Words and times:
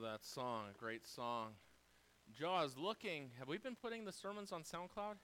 love 0.00 0.12
that 0.12 0.24
song. 0.24 0.64
A 0.74 0.78
great 0.78 1.06
song. 1.06 1.48
Was 2.40 2.76
looking. 2.78 3.30
Have 3.38 3.48
we 3.48 3.58
been 3.58 3.74
putting 3.74 4.04
the 4.04 4.12
sermons 4.12 4.52
on 4.52 4.62
SoundCloud? 4.62 5.16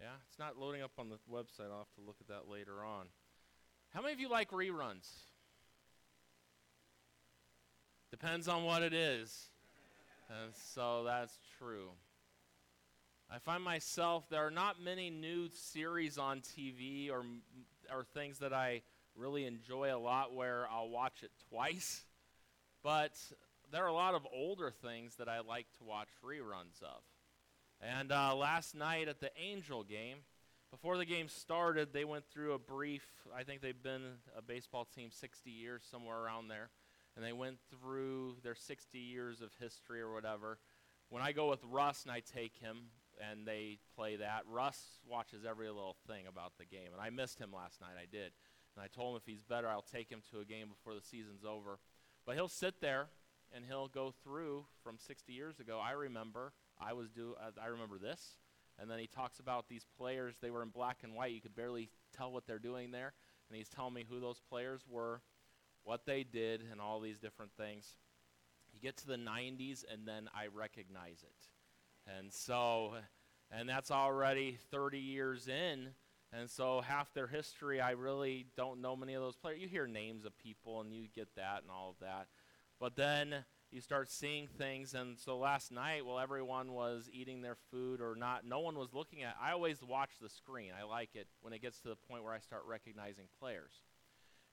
Yeah, 0.00 0.06
it's 0.28 0.38
not 0.38 0.58
loading 0.58 0.82
up 0.82 0.92
on 0.98 1.08
the 1.08 1.16
website. 1.30 1.70
I'll 1.70 1.78
have 1.78 1.94
to 1.96 2.00
look 2.04 2.16
at 2.20 2.28
that 2.28 2.48
later 2.50 2.84
on. 2.84 3.06
How 3.90 4.00
many 4.00 4.14
of 4.14 4.20
you 4.20 4.28
like 4.28 4.50
reruns? 4.50 5.08
Depends 8.10 8.48
on 8.48 8.64
what 8.64 8.82
it 8.82 8.94
is. 8.94 9.50
And 10.28 10.52
so 10.54 11.04
that's 11.04 11.38
true. 11.58 11.90
I 13.30 13.38
find 13.38 13.62
myself, 13.62 14.28
there 14.28 14.44
are 14.46 14.50
not 14.50 14.82
many 14.82 15.10
new 15.10 15.48
series 15.52 16.18
on 16.18 16.40
TV 16.40 17.10
or, 17.10 17.22
or 17.94 18.04
things 18.14 18.38
that 18.38 18.52
I 18.52 18.82
really 19.14 19.44
enjoy 19.44 19.94
a 19.94 19.98
lot 19.98 20.34
where 20.34 20.66
I'll 20.70 20.88
watch 20.88 21.22
it 21.22 21.30
twice. 21.48 22.04
But 22.82 23.12
there 23.72 23.84
are 23.84 23.88
a 23.88 23.92
lot 23.94 24.14
of 24.14 24.26
older 24.30 24.70
things 24.70 25.16
that 25.16 25.28
I 25.28 25.40
like 25.40 25.66
to 25.78 25.84
watch 25.84 26.08
reruns 26.22 26.82
of. 26.82 27.00
And 27.80 28.12
uh, 28.12 28.36
last 28.36 28.74
night 28.74 29.08
at 29.08 29.18
the 29.18 29.30
Angel 29.40 29.82
game, 29.82 30.18
before 30.70 30.98
the 30.98 31.06
game 31.06 31.28
started, 31.28 31.92
they 31.92 32.04
went 32.04 32.24
through 32.30 32.52
a 32.52 32.58
brief. 32.58 33.04
I 33.34 33.44
think 33.44 33.62
they've 33.62 33.82
been 33.82 34.02
a 34.36 34.42
baseball 34.42 34.84
team 34.84 35.08
60 35.10 35.50
years, 35.50 35.82
somewhere 35.90 36.18
around 36.18 36.48
there. 36.48 36.68
And 37.16 37.24
they 37.24 37.32
went 37.32 37.58
through 37.70 38.36
their 38.42 38.54
60 38.54 38.98
years 38.98 39.40
of 39.40 39.50
history 39.58 40.00
or 40.00 40.12
whatever. 40.12 40.58
When 41.08 41.22
I 41.22 41.32
go 41.32 41.48
with 41.48 41.60
Russ 41.64 42.04
and 42.04 42.12
I 42.12 42.20
take 42.20 42.56
him 42.56 42.76
and 43.20 43.46
they 43.46 43.78
play 43.96 44.16
that, 44.16 44.42
Russ 44.50 44.80
watches 45.08 45.44
every 45.48 45.68
little 45.68 45.96
thing 46.06 46.26
about 46.26 46.52
the 46.58 46.64
game. 46.64 46.88
And 46.92 47.00
I 47.00 47.10
missed 47.10 47.38
him 47.38 47.52
last 47.54 47.80
night. 47.80 48.00
I 48.00 48.06
did. 48.10 48.32
And 48.76 48.84
I 48.84 48.86
told 48.86 49.14
him 49.14 49.20
if 49.22 49.26
he's 49.26 49.42
better, 49.42 49.68
I'll 49.68 49.82
take 49.82 50.10
him 50.10 50.22
to 50.30 50.40
a 50.40 50.44
game 50.44 50.68
before 50.68 50.94
the 50.94 51.02
season's 51.02 51.44
over. 51.44 51.78
But 52.24 52.36
he'll 52.36 52.48
sit 52.48 52.80
there 52.80 53.08
and 53.54 53.64
he'll 53.64 53.88
go 53.88 54.12
through 54.22 54.64
from 54.82 54.96
60 54.98 55.32
years 55.32 55.60
ago. 55.60 55.80
I 55.82 55.92
remember 55.92 56.52
I 56.80 56.92
was 56.92 57.10
do 57.10 57.34
uh, 57.40 57.50
I 57.62 57.66
remember 57.66 57.98
this, 57.98 58.36
and 58.78 58.90
then 58.90 58.98
he 58.98 59.06
talks 59.06 59.38
about 59.38 59.68
these 59.68 59.86
players. 59.98 60.36
They 60.40 60.50
were 60.50 60.62
in 60.62 60.70
black 60.70 60.98
and 61.02 61.14
white. 61.14 61.32
You 61.32 61.40
could 61.40 61.54
barely 61.54 61.90
tell 62.16 62.32
what 62.32 62.46
they're 62.46 62.58
doing 62.58 62.90
there, 62.90 63.12
and 63.48 63.56
he's 63.56 63.68
telling 63.68 63.94
me 63.94 64.04
who 64.08 64.20
those 64.20 64.40
players 64.48 64.82
were, 64.88 65.22
what 65.84 66.06
they 66.06 66.24
did, 66.24 66.62
and 66.70 66.80
all 66.80 67.00
these 67.00 67.18
different 67.18 67.52
things. 67.56 67.96
You 68.72 68.80
get 68.80 68.96
to 68.98 69.06
the 69.06 69.16
90s, 69.16 69.84
and 69.92 70.06
then 70.06 70.28
I 70.34 70.46
recognize 70.52 71.22
it, 71.22 72.10
and 72.18 72.32
so, 72.32 72.94
and 73.50 73.68
that's 73.68 73.90
already 73.90 74.58
30 74.70 74.98
years 74.98 75.48
in. 75.48 75.88
And 76.34 76.48
so 76.48 76.80
half 76.80 77.12
their 77.12 77.26
history, 77.26 77.78
I 77.78 77.90
really 77.90 78.46
don't 78.56 78.80
know 78.80 78.96
many 78.96 79.12
of 79.12 79.20
those 79.20 79.36
players. 79.36 79.60
You 79.60 79.68
hear 79.68 79.86
names 79.86 80.24
of 80.24 80.36
people 80.38 80.80
and 80.80 80.90
you 80.90 81.08
get 81.14 81.28
that 81.36 81.60
and 81.60 81.70
all 81.70 81.90
of 81.90 81.96
that. 82.00 82.28
But 82.82 82.96
then 82.96 83.44
you 83.70 83.80
start 83.80 84.10
seeing 84.10 84.48
things. 84.48 84.92
And 84.92 85.16
so 85.16 85.38
last 85.38 85.70
night, 85.70 86.04
while 86.04 86.18
everyone 86.18 86.72
was 86.72 87.08
eating 87.12 87.40
their 87.40 87.54
food 87.70 88.00
or 88.00 88.16
not, 88.16 88.44
no 88.44 88.58
one 88.58 88.76
was 88.76 88.92
looking 88.92 89.22
at. 89.22 89.36
I 89.40 89.52
always 89.52 89.84
watch 89.84 90.10
the 90.20 90.28
screen. 90.28 90.72
I 90.76 90.82
like 90.82 91.10
it 91.14 91.28
when 91.42 91.52
it 91.52 91.62
gets 91.62 91.78
to 91.82 91.90
the 91.90 91.94
point 91.94 92.24
where 92.24 92.32
I 92.32 92.40
start 92.40 92.62
recognizing 92.66 93.26
players. 93.38 93.84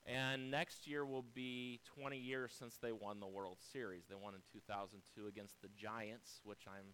And 0.05 0.51
next 0.51 0.85
year 0.85 1.07
will 1.07 1.25
be 1.33 1.79
20 1.99 2.19
years 2.19 2.53
since 2.55 2.77
they 2.77 2.91
won 2.91 3.19
the 3.19 3.25
World 3.25 3.57
Series. 3.73 4.03
They 4.07 4.15
won 4.15 4.35
in 4.35 4.41
2002 4.53 5.25
against 5.25 5.59
the 5.63 5.69
Giants, 5.75 6.39
which 6.43 6.67
I'm 6.67 6.93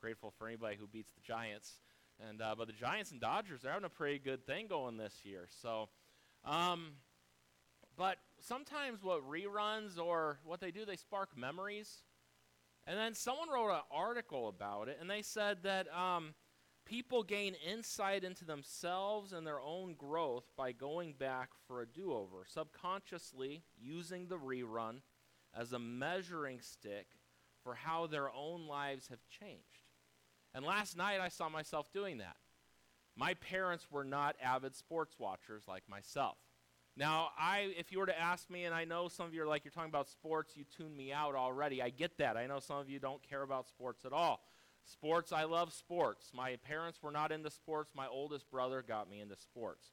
grateful 0.00 0.32
for 0.38 0.46
anybody 0.46 0.76
who 0.78 0.86
beats 0.86 1.10
the 1.10 1.22
Giants. 1.22 1.80
And 2.28 2.40
uh, 2.40 2.54
but 2.56 2.68
the 2.68 2.72
Giants 2.72 3.10
and 3.10 3.20
Dodgers, 3.20 3.62
they're 3.62 3.72
having 3.72 3.84
a 3.84 3.90
pretty 3.90 4.20
good 4.20 4.46
thing 4.46 4.68
going 4.68 4.96
this 4.96 5.24
year. 5.24 5.48
So, 5.60 5.88
um, 6.44 6.92
but 7.96 8.18
sometimes 8.40 9.02
what 9.02 9.28
reruns 9.28 9.98
or 9.98 10.38
what 10.44 10.60
they 10.60 10.70
do, 10.70 10.84
they 10.84 10.96
spark 10.96 11.36
memories. 11.36 12.02
And 12.86 12.98
then 12.98 13.14
someone 13.14 13.50
wrote 13.50 13.70
an 13.70 13.82
article 13.90 14.48
about 14.48 14.88
it, 14.88 14.98
and 15.00 15.10
they 15.10 15.22
said 15.22 15.58
that 15.64 15.86
um, 15.94 16.34
people 16.86 17.22
gain 17.22 17.54
insight 17.68 18.24
into 18.24 18.46
themselves 18.46 19.32
and 19.32 19.46
their 19.46 19.60
own 19.60 19.94
growth 19.94 20.50
by 20.56 20.72
going 20.72 21.12
back 21.12 21.50
for 21.66 21.82
a 21.82 21.86
do 21.86 22.12
over, 22.12 22.46
subconsciously 22.46 23.62
using 23.78 24.28
the 24.28 24.38
rerun 24.38 25.02
as 25.54 25.72
a 25.72 25.78
measuring 25.78 26.60
stick 26.60 27.08
for 27.62 27.74
how 27.74 28.06
their 28.06 28.30
own 28.32 28.66
lives 28.66 29.08
have 29.08 29.20
changed. 29.28 29.84
And 30.54 30.64
last 30.64 30.96
night 30.96 31.20
I 31.20 31.28
saw 31.28 31.50
myself 31.50 31.92
doing 31.92 32.18
that. 32.18 32.36
My 33.16 33.34
parents 33.34 33.86
were 33.90 34.04
not 34.04 34.36
avid 34.42 34.74
sports 34.74 35.16
watchers 35.18 35.64
like 35.68 35.82
myself. 35.88 36.38
Now, 36.98 37.28
I, 37.38 37.72
if 37.78 37.92
you 37.92 38.00
were 38.00 38.06
to 38.06 38.20
ask 38.20 38.50
me, 38.50 38.64
and 38.64 38.74
I 38.74 38.84
know 38.84 39.06
some 39.06 39.24
of 39.24 39.32
you 39.32 39.42
are 39.44 39.46
like, 39.46 39.64
you're 39.64 39.70
talking 39.70 39.88
about 39.88 40.08
sports, 40.08 40.56
you 40.56 40.64
tune 40.76 40.96
me 40.96 41.12
out 41.12 41.36
already. 41.36 41.80
I 41.80 41.90
get 41.90 42.18
that. 42.18 42.36
I 42.36 42.48
know 42.48 42.58
some 42.58 42.78
of 42.78 42.90
you 42.90 42.98
don't 42.98 43.22
care 43.22 43.42
about 43.42 43.68
sports 43.68 44.04
at 44.04 44.12
all. 44.12 44.40
Sports, 44.84 45.30
I 45.30 45.44
love 45.44 45.72
sports. 45.72 46.32
My 46.34 46.56
parents 46.56 47.00
were 47.00 47.12
not 47.12 47.30
into 47.30 47.52
sports. 47.52 47.92
My 47.94 48.08
oldest 48.08 48.50
brother 48.50 48.82
got 48.82 49.08
me 49.08 49.20
into 49.20 49.36
sports. 49.36 49.92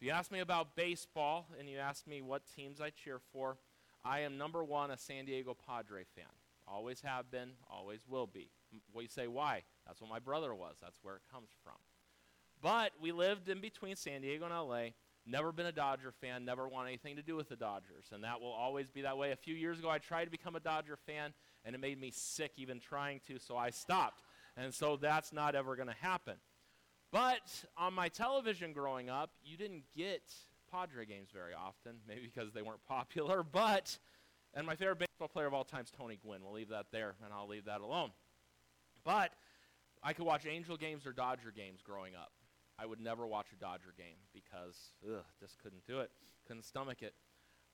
If 0.00 0.06
you 0.06 0.12
ask 0.12 0.32
me 0.32 0.40
about 0.40 0.74
baseball 0.74 1.46
and 1.58 1.68
you 1.68 1.76
ask 1.76 2.06
me 2.06 2.22
what 2.22 2.42
teams 2.56 2.80
I 2.80 2.88
cheer 2.88 3.20
for, 3.34 3.58
I 4.02 4.20
am 4.20 4.38
number 4.38 4.64
one 4.64 4.90
a 4.90 4.96
San 4.96 5.26
Diego 5.26 5.54
Padre 5.66 6.04
fan. 6.14 6.24
Always 6.66 7.02
have 7.02 7.30
been, 7.30 7.50
always 7.70 8.00
will 8.08 8.26
be. 8.26 8.48
You 8.70 8.80
say 9.08 9.26
why? 9.26 9.64
That's 9.86 10.00
what 10.00 10.08
my 10.08 10.20
brother 10.20 10.54
was. 10.54 10.76
That's 10.80 10.98
where 11.02 11.16
it 11.16 11.22
comes 11.30 11.50
from. 11.62 11.76
But 12.62 12.92
we 12.98 13.12
lived 13.12 13.50
in 13.50 13.60
between 13.60 13.94
San 13.96 14.22
Diego 14.22 14.46
and 14.46 14.54
LA 14.54 14.92
Never 15.28 15.50
been 15.50 15.66
a 15.66 15.72
Dodger 15.72 16.12
fan, 16.12 16.44
never 16.44 16.68
want 16.68 16.86
anything 16.86 17.16
to 17.16 17.22
do 17.22 17.34
with 17.34 17.48
the 17.48 17.56
Dodgers, 17.56 18.06
and 18.12 18.22
that 18.22 18.40
will 18.40 18.52
always 18.52 18.88
be 18.88 19.02
that 19.02 19.18
way. 19.18 19.32
A 19.32 19.36
few 19.36 19.56
years 19.56 19.80
ago, 19.80 19.90
I 19.90 19.98
tried 19.98 20.26
to 20.26 20.30
become 20.30 20.54
a 20.54 20.60
Dodger 20.60 20.96
fan, 21.04 21.32
and 21.64 21.74
it 21.74 21.78
made 21.78 22.00
me 22.00 22.12
sick 22.14 22.52
even 22.56 22.78
trying 22.78 23.20
to, 23.26 23.40
so 23.40 23.56
I 23.56 23.70
stopped. 23.70 24.22
And 24.56 24.72
so 24.72 24.96
that's 24.96 25.32
not 25.32 25.56
ever 25.56 25.74
going 25.74 25.88
to 25.88 25.96
happen. 26.00 26.36
But 27.10 27.64
on 27.76 27.92
my 27.92 28.08
television 28.08 28.72
growing 28.72 29.10
up, 29.10 29.30
you 29.44 29.56
didn't 29.56 29.82
get 29.96 30.22
Padre 30.70 31.04
games 31.06 31.30
very 31.32 31.54
often, 31.54 31.96
maybe 32.08 32.30
because 32.32 32.52
they 32.52 32.62
weren't 32.62 32.84
popular, 32.86 33.42
but, 33.42 33.98
and 34.54 34.64
my 34.64 34.76
favorite 34.76 35.00
baseball 35.00 35.28
player 35.28 35.46
of 35.46 35.54
all 35.54 35.64
time 35.64 35.82
is 35.82 35.90
Tony 35.90 36.18
Gwynn. 36.22 36.42
We'll 36.44 36.52
leave 36.52 36.68
that 36.68 36.86
there, 36.92 37.16
and 37.24 37.32
I'll 37.32 37.48
leave 37.48 37.64
that 37.64 37.80
alone. 37.80 38.10
But 39.02 39.32
I 40.04 40.12
could 40.12 40.24
watch 40.24 40.46
Angel 40.46 40.76
games 40.76 41.04
or 41.04 41.12
Dodger 41.12 41.50
games 41.50 41.80
growing 41.82 42.14
up. 42.14 42.30
I 42.78 42.86
would 42.86 43.00
never 43.00 43.26
watch 43.26 43.46
a 43.52 43.60
Dodger 43.60 43.94
game 43.96 44.18
because 44.32 44.92
ugh, 45.04 45.24
just 45.40 45.58
couldn't 45.58 45.86
do 45.86 46.00
it, 46.00 46.10
couldn't 46.46 46.64
stomach 46.64 47.02
it. 47.02 47.14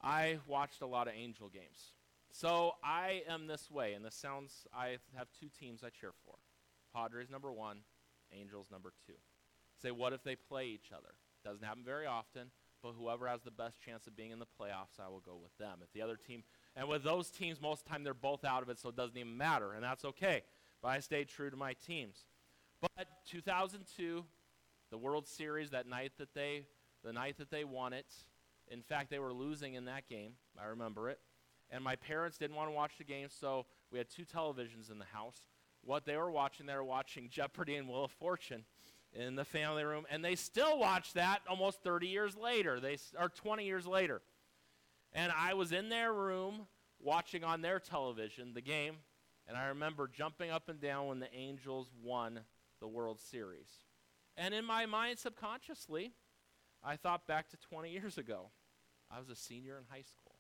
I 0.01 0.39
watched 0.47 0.83
a 0.83 0.87
lot 0.87 1.09
of 1.09 1.15
Angel 1.17 1.49
games. 1.49 1.93
So 2.31 2.73
I 2.83 3.23
am 3.29 3.47
this 3.47 3.71
way, 3.71 3.93
and 3.93 4.05
this 4.05 4.15
sounds, 4.15 4.67
I 4.75 4.97
have 5.17 5.29
two 5.39 5.49
teams 5.49 5.83
I 5.85 5.91
cheer 5.91 6.13
for. 6.25 6.35
Padres 6.95 7.31
number 7.31 7.53
one, 7.53 7.79
Angels 8.33 8.69
number 8.71 8.93
two. 9.07 9.13
Say, 9.81 9.91
what 9.91 10.13
if 10.13 10.23
they 10.23 10.37
play 10.37 10.67
each 10.67 10.93
other? 10.97 11.15
Doesn't 11.45 11.65
happen 11.65 11.83
very 11.85 12.07
often, 12.07 12.51
but 12.83 12.95
whoever 12.99 13.29
has 13.29 13.43
the 13.43 13.51
best 13.51 13.81
chance 13.81 14.07
of 14.07 14.17
being 14.17 14.31
in 14.31 14.39
the 14.39 14.47
playoffs, 14.47 14.99
I 14.99 15.09
will 15.09 15.21
go 15.21 15.37
with 15.41 15.57
them. 15.59 15.79
If 15.83 15.93
the 15.93 16.03
other 16.03 16.17
team, 16.17 16.43
and 16.75 16.89
with 16.89 17.05
those 17.05 17.29
teams, 17.31 17.61
most 17.61 17.81
of 17.81 17.85
the 17.85 17.91
time 17.91 18.05
they're 18.05 18.15
both 18.15 18.45
out 18.45 18.63
of 18.63 18.69
it, 18.69 18.79
so 18.79 18.89
it 18.89 18.97
doesn't 18.97 19.17
even 19.17 19.37
matter, 19.37 19.73
and 19.75 19.83
that's 19.83 20.05
okay. 20.05 20.43
But 20.81 20.89
I 20.89 21.01
stayed 21.01 21.29
true 21.29 21.51
to 21.51 21.57
my 21.57 21.75
teams. 21.75 22.25
But 22.81 23.09
2002, 23.29 24.25
the 24.93 24.99
World 24.99 25.27
Series 25.27 25.71
that 25.71 25.89
night 25.89 26.13
that 26.19 26.35
they 26.35 26.67
the 27.03 27.13
night 27.13 27.39
that 27.39 27.51
they 27.51 27.65
won 27.65 27.93
it. 27.93 28.07
In 28.69 28.83
fact, 28.83 29.11
they 29.11 29.19
were 29.19 29.33
losing 29.33 29.75
in 29.75 29.87
that 29.87 30.07
game. 30.07 30.35
I 30.61 30.67
remember 30.67 31.11
it. 31.11 31.19
And 31.71 31.83
my 31.83 31.97
parents 31.97 32.37
didn't 32.37 32.55
want 32.55 32.69
to 32.69 32.75
watch 32.75 32.99
the 32.99 33.05
game, 33.05 33.29
so 33.29 33.65
we 33.91 33.99
had 33.99 34.09
two 34.09 34.25
televisions 34.25 34.93
in 34.93 34.99
the 34.99 35.07
house. 35.07 35.49
What 35.83 36.05
they 36.05 36.17
were 36.17 36.31
watching, 36.31 36.67
they 36.67 36.77
were 36.77 36.85
watching 36.85 37.29
Jeopardy 37.31 37.75
and 37.75 37.89
Wheel 37.89 38.05
of 38.05 38.13
Fortune 38.13 38.65
in 39.15 39.35
the 39.35 39.45
family 39.45 39.83
room, 39.83 40.05
and 40.11 40.25
they 40.25 40.37
still 40.37 40.79
watch 40.79 41.15
that 41.15 41.41
almost 41.49 41.83
30 41.83 42.07
years 42.07 42.37
later. 42.37 42.79
They 42.79 42.99
or 43.19 43.31
20 43.31 43.65
years 43.65 43.87
later. 43.87 44.21
And 45.15 45.33
I 45.37 45.55
was 45.55 45.73
in 45.73 45.89
their 45.89 46.13
room 46.13 46.67
watching 47.01 47.45
on 47.45 47.63
their 47.63 47.81
television 47.81 48.53
the 48.55 48.61
game, 48.61 48.97
and 49.49 49.57
I 49.57 49.67
remember 49.67 50.07
jumping 50.07 50.51
up 50.51 50.69
and 50.69 50.81
down 50.81 51.09
when 51.09 51.19
the 51.19 51.35
Angels 51.35 51.91
won 52.03 52.41
the 52.81 52.89
World 52.89 53.19
Series. 53.19 53.69
And 54.37 54.55
in 54.55 54.65
my 54.65 54.87
mind, 54.87 55.19
subconsciously, 55.19 56.13
I 56.83 56.97
thought 56.97 57.27
back 57.27 57.49
to 57.51 57.57
20 57.57 57.91
years 57.91 58.19
ago. 58.19 58.51
I 59.11 59.19
was 59.19 59.29
a 59.29 59.37
senior 59.37 59.77
in 59.77 59.85
high 59.91 60.03
school. 60.03 60.35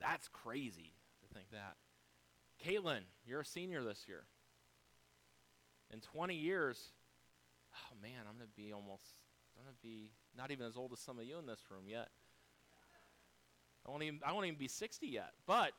That's 0.00 0.28
crazy 0.28 0.92
to 1.22 1.34
think 1.34 1.50
that. 1.50 1.76
Caitlin, 2.64 3.02
you're 3.24 3.40
a 3.40 3.44
senior 3.44 3.82
this 3.82 4.04
year. 4.08 4.24
In 5.92 6.00
20 6.00 6.34
years, 6.34 6.90
oh 7.74 7.96
man, 8.02 8.26
I'm 8.28 8.36
going 8.36 8.48
to 8.48 8.56
be 8.56 8.72
almost, 8.72 9.04
I'm 9.56 9.64
going 9.64 9.74
to 9.74 9.82
be 9.82 10.10
not 10.36 10.50
even 10.50 10.66
as 10.66 10.76
old 10.76 10.92
as 10.92 10.98
some 10.98 11.18
of 11.18 11.24
you 11.24 11.38
in 11.38 11.46
this 11.46 11.60
room 11.70 11.84
yet. 11.86 12.08
I 13.86 13.90
won't 13.90 14.02
even, 14.02 14.20
I 14.26 14.32
won't 14.32 14.46
even 14.46 14.58
be 14.58 14.68
60 14.68 15.06
yet. 15.06 15.30
But 15.46 15.72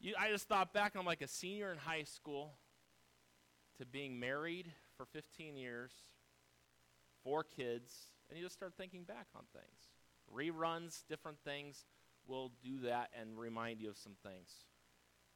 you, 0.00 0.14
I 0.18 0.30
just 0.30 0.48
thought 0.48 0.72
back, 0.72 0.94
and 0.94 1.00
I'm 1.00 1.06
like 1.06 1.22
a 1.22 1.28
senior 1.28 1.70
in 1.70 1.78
high 1.78 2.02
school 2.02 2.54
to 3.78 3.86
being 3.86 4.18
married 4.18 4.72
for 5.02 5.06
15 5.18 5.56
years, 5.56 5.90
four 7.24 7.42
kids, 7.42 8.10
and 8.28 8.38
you 8.38 8.44
just 8.44 8.54
start 8.54 8.74
thinking 8.76 9.02
back 9.02 9.26
on 9.34 9.42
things. 9.52 9.88
Reruns, 10.32 11.02
different 11.08 11.38
things. 11.44 11.86
will 12.28 12.52
do 12.62 12.78
that 12.82 13.10
and 13.20 13.36
remind 13.36 13.80
you 13.80 13.90
of 13.90 13.98
some 13.98 14.14
things. 14.22 14.64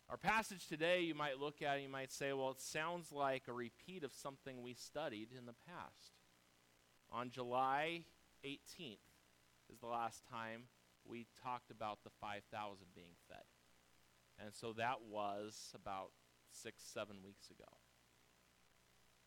Our 0.08 0.16
passage 0.16 0.68
today, 0.68 1.00
you 1.00 1.16
might 1.16 1.40
look 1.40 1.62
at 1.62 1.82
you 1.82 1.88
might 1.88 2.12
say, 2.12 2.32
well, 2.32 2.52
it 2.52 2.60
sounds 2.60 3.10
like 3.10 3.44
a 3.48 3.52
repeat 3.52 4.04
of 4.04 4.12
something 4.12 4.62
we 4.62 4.74
studied 4.74 5.30
in 5.36 5.46
the 5.46 5.54
past. 5.66 6.12
On 7.10 7.28
July 7.28 8.04
18th 8.44 8.98
is 9.68 9.80
the 9.80 9.88
last 9.88 10.22
time 10.30 10.62
we 11.04 11.26
talked 11.42 11.72
about 11.72 12.04
the 12.04 12.10
5,000 12.20 12.86
being 12.94 13.16
fed. 13.28 13.42
And 14.38 14.54
so 14.54 14.74
that 14.74 14.98
was 15.10 15.72
about 15.74 16.10
six, 16.52 16.84
seven 16.84 17.16
weeks 17.24 17.50
ago. 17.50 17.72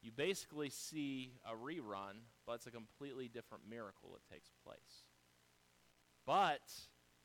You 0.01 0.11
basically 0.11 0.69
see 0.69 1.33
a 1.45 1.55
rerun, 1.55 2.23
but 2.45 2.53
it's 2.53 2.67
a 2.67 2.71
completely 2.71 3.27
different 3.27 3.69
miracle 3.69 4.11
that 4.13 4.33
takes 4.33 4.49
place. 4.65 5.03
But 6.25 6.61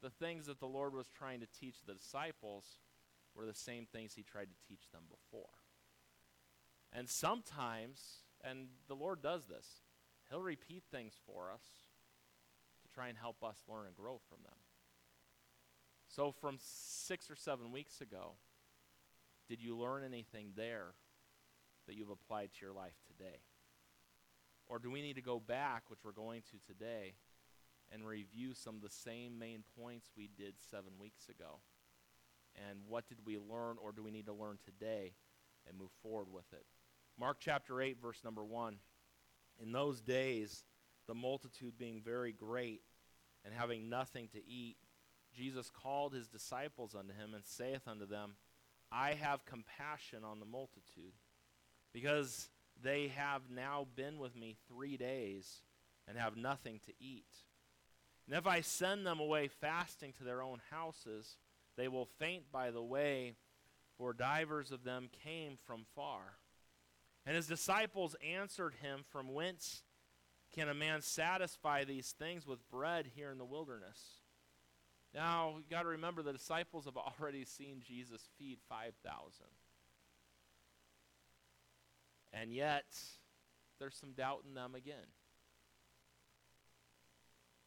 the 0.03 0.11
things 0.11 0.47
that 0.47 0.59
the 0.59 0.67
Lord 0.67 0.95
was 0.95 1.09
trying 1.09 1.41
to 1.41 1.47
teach 1.61 1.77
the 1.87 1.95
disciples 1.95 2.65
were 3.35 3.47
the 3.47 3.55
same 3.55 3.87
things 3.87 4.15
he 4.15 4.23
tried 4.23 4.49
to 4.49 4.69
teach 4.69 4.91
them 4.93 5.03
before. 5.09 5.51
And 6.93 7.09
sometimes, 7.09 8.23
and 8.43 8.69
the 8.89 8.95
Lord 8.95 9.23
does 9.23 9.47
this, 9.47 9.67
he'll 10.31 10.43
repeat 10.43 10.85
things 10.91 11.15
for 11.27 11.51
us 11.53 11.63
to 12.83 12.95
try 12.95 13.09
and 13.09 13.19
help 13.19 13.43
us 13.43 13.57
learn 13.69 13.87
and 13.87 13.97
grow 13.97 14.21
from 14.29 14.39
them. 14.45 14.59
So, 16.09 16.33
from 16.33 16.59
six 16.61 17.31
or 17.31 17.37
seven 17.37 17.73
weeks 17.73 18.01
ago, 18.01 18.35
did 19.49 19.61
you 19.61 19.77
learn 19.77 20.05
anything 20.05 20.53
there 20.57 20.95
that 21.87 21.97
you've 21.97 22.11
applied 22.11 22.51
to 22.53 22.65
your 22.65 22.75
life 22.75 22.95
today? 23.07 23.39
Or 24.67 24.79
do 24.79 24.91
we 24.91 25.03
need 25.03 25.17
to 25.17 25.23
go 25.23 25.39
back, 25.39 25.85
which 25.89 26.01
we're 26.05 26.13
going 26.13 26.43
to 26.51 26.59
today, 26.67 27.15
and 27.93 28.07
review 28.07 28.55
some 28.55 28.77
of 28.77 28.83
the 28.83 28.89
same 28.89 29.39
main 29.39 29.63
points 29.79 30.07
we 30.17 30.31
did 30.37 30.55
seven 30.71 30.93
weeks 30.99 31.29
ago? 31.29 31.61
And 32.69 32.81
what 32.89 33.09
did 33.09 33.19
we 33.27 33.37
learn, 33.37 33.77
or 33.83 33.93
do 33.93 34.03
we 34.03 34.11
need 34.11 34.27
to 34.27 34.33
learn 34.33 34.59
today 34.65 35.15
and 35.69 35.77
move 35.77 35.91
forward 36.03 36.29
with 36.33 36.51
it? 36.53 36.65
Mark 37.19 37.39
chapter 37.41 37.81
8, 37.81 37.99
verse 38.01 38.23
number 38.25 38.45
1. 38.45 38.77
In 39.63 39.73
those 39.73 40.01
days, 40.01 40.65
the 41.07 41.15
multitude 41.15 41.79
being 41.79 42.01
very 42.03 42.33
great 42.33 42.83
and 43.45 43.53
having 43.55 43.89
nothing 43.89 44.29
to 44.33 44.39
eat, 44.49 44.77
Jesus 45.37 45.71
called 45.71 46.15
his 46.15 46.29
disciples 46.29 46.95
unto 46.95 47.13
him 47.13 47.35
and 47.35 47.45
saith 47.45 47.87
unto 47.87 48.07
them, 48.07 48.37
I 48.91 49.15
have 49.15 49.45
compassion 49.45 50.25
on 50.25 50.39
the 50.39 50.47
multitude, 50.47 51.13
because 51.95 52.51
they 52.83 53.09
have 53.17 53.43
now 53.49 53.87
been 53.97 54.19
with 54.19 54.37
me 54.37 54.57
three 54.69 54.99
days 54.99 55.63
and 56.07 56.19
have 56.19 56.37
nothing 56.37 56.81
to 56.85 56.93
eat. 57.01 57.25
And 58.27 58.37
if 58.37 58.47
I 58.47 58.61
send 58.61 59.07
them 59.07 59.21
away 59.21 59.49
fasting 59.49 60.13
to 60.19 60.25
their 60.25 60.43
own 60.43 60.61
houses, 60.71 61.37
they 61.77 61.89
will 61.89 62.09
faint 62.19 62.51
by 62.53 62.71
the 62.71 62.83
way, 62.83 63.35
for 63.97 64.13
divers 64.13 64.73
of 64.73 64.85
them 64.85 65.09
came 65.25 65.57
from 65.65 65.85
far. 65.95 66.39
And 67.25 67.37
his 67.37 67.47
disciples 67.47 68.17
answered 68.27 68.75
him, 68.83 69.03
From 69.09 69.33
whence 69.33 69.83
can 70.55 70.69
a 70.69 70.75
man 70.75 71.01
satisfy 71.01 71.85
these 71.85 72.13
things 72.19 72.47
with 72.47 72.69
bread 72.69 73.07
here 73.15 73.31
in 73.31 73.39
the 73.39 73.45
wilderness? 73.45 73.99
Now, 75.15 75.55
you 75.59 75.65
got 75.71 75.83
to 75.83 75.89
remember 75.89 76.23
the 76.23 76.33
disciples 76.33 76.87
have 76.87 76.97
already 76.97 77.45
seen 77.45 77.83
Jesus 77.87 78.29
feed 78.37 78.59
5,000. 78.69 79.47
And 82.39 82.53
yet, 82.53 82.85
there's 83.79 83.95
some 83.95 84.13
doubt 84.13 84.45
in 84.47 84.55
them 84.55 84.75
again. 84.75 85.07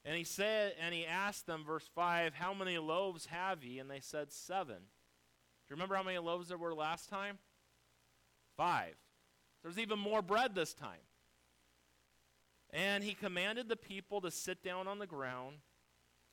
And 0.04 0.16
he 0.16 0.24
said, 0.24 0.74
and 0.82 0.94
he 0.94 1.06
asked 1.06 1.48
them, 1.48 1.64
verse 1.66 1.90
5, 1.96 2.34
How 2.34 2.54
many 2.54 2.78
loaves 2.78 3.26
have 3.28 3.64
ye? 3.64 3.80
And 3.80 3.90
they 3.90 4.00
said, 4.00 4.32
Seven. 4.32 4.76
Do 4.78 5.74
you 5.74 5.76
remember 5.76 5.96
how 5.96 6.04
many 6.04 6.18
loaves 6.18 6.48
there 6.48 6.58
were 6.58 6.74
last 6.74 7.10
time? 7.10 7.40
Five. 8.56 8.96
There's 9.62 9.78
even 9.78 10.00
more 10.00 10.22
bread 10.22 10.56
this 10.56 10.74
time. 10.74 11.00
And 12.72 13.04
he 13.04 13.14
commanded 13.14 13.68
the 13.68 13.76
people 13.76 14.22
to 14.22 14.32
sit 14.32 14.64
down 14.64 14.88
on 14.88 15.00
the 15.00 15.08
ground. 15.08 15.58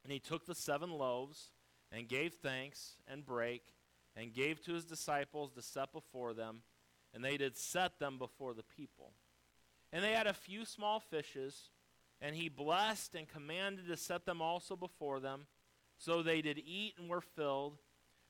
And 0.04 0.12
he 0.12 0.20
took 0.20 0.46
the 0.46 0.54
seven 0.54 0.90
loaves 0.90 1.50
and 1.90 2.08
gave 2.08 2.34
thanks 2.34 2.96
and 3.08 3.24
brake 3.24 3.72
and 4.16 4.32
gave 4.32 4.62
to 4.62 4.74
his 4.74 4.84
disciples 4.84 5.52
to 5.52 5.62
set 5.62 5.92
before 5.92 6.32
them. 6.32 6.62
And 7.14 7.24
they 7.24 7.36
did 7.36 7.56
set 7.56 7.98
them 7.98 8.18
before 8.18 8.54
the 8.54 8.64
people. 8.64 9.12
And 9.92 10.02
they 10.02 10.12
had 10.12 10.26
a 10.26 10.34
few 10.34 10.64
small 10.64 10.98
fishes, 10.98 11.70
and 12.20 12.34
he 12.34 12.48
blessed 12.48 13.14
and 13.14 13.28
commanded 13.28 13.86
to 13.86 13.96
set 13.96 14.26
them 14.26 14.42
also 14.42 14.74
before 14.74 15.20
them. 15.20 15.46
So 15.96 16.22
they 16.22 16.42
did 16.42 16.58
eat 16.58 16.94
and 16.98 17.08
were 17.08 17.20
filled. 17.20 17.78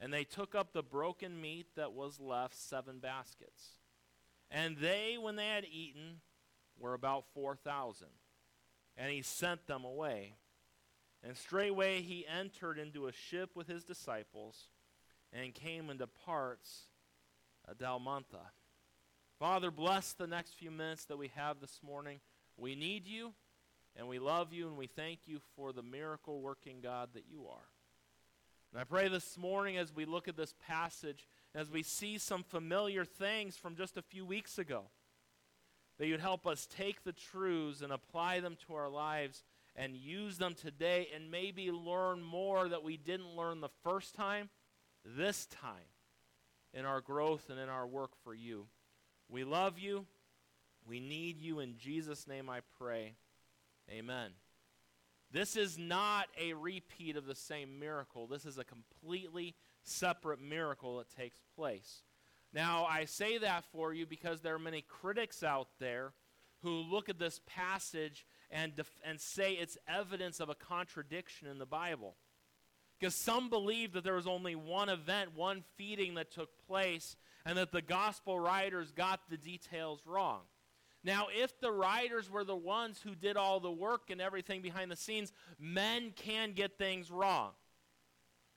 And 0.01 0.13
they 0.13 0.25
took 0.25 0.55
up 0.55 0.73
the 0.73 0.83
broken 0.83 1.41
meat 1.41 1.69
that 1.77 1.93
was 1.93 2.21
left, 2.21 2.57
seven 2.57 2.99
baskets. 2.99 3.79
And 4.51 4.77
they, 4.77 5.17
when 5.19 5.37
they 5.37 5.49
had 5.49 5.65
eaten, 5.65 6.21
were 6.79 6.95
about 6.95 7.25
4,000. 7.33 8.09
And 8.97 9.11
he 9.11 9.23
sent 9.23 9.67
them 9.67 9.85
away. 9.85 10.35
And 11.23 11.37
straightway 11.37 12.03
he 12.03 12.27
entered 12.27 12.79
into 12.79 13.07
a 13.07 13.13
ship 13.13 13.51
with 13.55 13.67
his 13.67 13.85
disciples 13.85 14.69
and 15.33 15.55
came 15.55 15.89
into 15.89 16.07
parts 16.07 16.89
of 17.67 17.79
Dalmanutha. 17.79 18.51
Father, 19.45 19.71
bless 19.71 20.15
the 20.15 20.27
next 20.27 20.55
few 20.55 20.71
minutes 20.71 21.05
that 21.05 21.19
we 21.19 21.29
have 21.35 21.61
this 21.61 21.81
morning. 21.87 22.21
We 22.57 22.75
need 22.75 23.07
you, 23.07 23.35
and 23.95 24.09
we 24.09 24.19
love 24.19 24.55
you, 24.55 24.69
and 24.69 24.79
we 24.79 24.87
thank 24.87 25.19
you 25.27 25.39
for 25.55 25.71
the 25.71 25.83
miracle 25.83 26.41
working 26.41 26.81
God 26.83 27.11
that 27.13 27.27
you 27.31 27.45
are. 27.51 27.69
And 28.73 28.81
I 28.81 28.85
pray 28.85 29.09
this 29.09 29.37
morning 29.37 29.77
as 29.77 29.95
we 29.95 30.07
look 30.07 30.29
at 30.29 30.39
this 30.39 30.55
passage, 30.67 31.29
as 31.55 31.71
we 31.71 31.83
see 31.83 32.17
some 32.17 32.43
familiar 32.43 33.05
things 33.05 33.59
from 33.59 33.77
just 33.77 33.99
a 33.99 34.03
few 34.03 34.25
weeks 34.25 34.57
ago, 34.57 34.85
that 35.99 36.07
you'd 36.07 36.21
help 36.21 36.47
us 36.47 36.67
take 36.67 37.05
the 37.05 37.13
truths 37.13 37.83
and 37.83 37.93
apply 37.93 38.41
them 38.41 38.57
to 38.67 38.75
our 38.75 38.89
lives 38.89 39.45
and 39.77 39.95
use 39.95 40.39
them 40.39 40.55
today 40.55 41.09
and 41.15 41.31
maybe 41.31 41.71
learn 41.71 42.23
more 42.23 42.67
that 42.67 42.83
we 42.83 42.97
didn't 42.97 43.37
learn 43.37 43.61
the 43.61 43.69
first 43.83 44.15
time, 44.15 44.49
this 45.05 45.45
time, 45.45 45.91
in 46.73 46.87
our 46.87 47.03
growth 47.03 47.51
and 47.51 47.61
in 47.61 47.69
our 47.69 47.87
work 47.87 48.13
for 48.25 48.33
you. 48.33 48.69
We 49.29 49.45
love 49.45 49.79
you. 49.79 50.07
We 50.87 51.01
need 51.01 51.41
you. 51.41 51.61
In 51.61 51.77
Jesus' 51.77 52.27
name 52.27 52.51
I 52.51 52.61
pray. 52.79 53.15
Amen. 53.91 54.31
This 55.31 55.57
is 55.57 55.79
not 55.79 56.27
a 56.41 56.53
repeat 56.53 57.17
of 57.17 57.27
the 57.27 57.35
same 57.35 57.79
miracle. 57.79 58.27
This 58.27 58.47
is 58.47 58.59
a 58.59 58.65
completely 58.65 59.55
separate 59.83 60.41
miracle 60.41 60.99
that 60.99 61.11
takes 61.11 61.39
place. 61.57 62.03
Now, 62.53 62.85
I 62.85 63.07
say 63.07 63.39
that 63.39 63.65
for 63.73 63.93
you 63.93 64.07
because 64.07 64.41
there 64.41 64.55
are 64.55 64.61
many 64.61 64.83
critics 64.83 65.43
out 65.43 65.69
there 65.81 66.13
who 66.63 66.71
look 66.71 67.09
at 67.09 67.19
this 67.19 67.41
passage 67.47 68.25
and, 68.51 68.77
def- 68.77 68.97
and 69.05 69.21
say 69.21 69.55
it's 69.55 69.77
evidence 69.89 70.39
of 70.39 70.49
a 70.49 70.55
contradiction 70.55 71.49
in 71.49 71.59
the 71.59 71.67
Bible. 71.67 72.15
Because 72.99 73.17
some 73.17 73.51
believe 73.51 73.93
that 73.95 74.05
there 74.05 74.15
was 74.15 74.29
only 74.29 74.55
one 74.55 74.89
event, 74.89 75.35
one 75.35 75.65
feeding 75.77 76.15
that 76.15 76.31
took 76.31 76.51
place, 76.69 77.17
and 77.45 77.59
that 77.59 77.73
the 77.73 77.83
gospel 77.83 78.39
writers 78.39 78.93
got 78.93 79.21
the 79.29 79.37
details 79.37 80.01
wrong. 80.07 80.41
Now, 81.03 81.27
if 81.31 81.61
the 81.61 81.71
writers 81.71 82.31
were 82.31 82.45
the 82.45 82.57
ones 82.57 83.01
who 83.03 83.15
did 83.15 83.37
all 83.37 83.61
the 83.61 83.71
work 83.71 84.09
and 84.09 84.21
everything 84.21 84.63
behind 84.63 84.91
the 84.91 84.97
scenes, 84.97 85.33
men 85.59 86.13
can 86.17 86.53
get 86.53 86.79
things 86.79 87.11
wrong. 87.11 87.51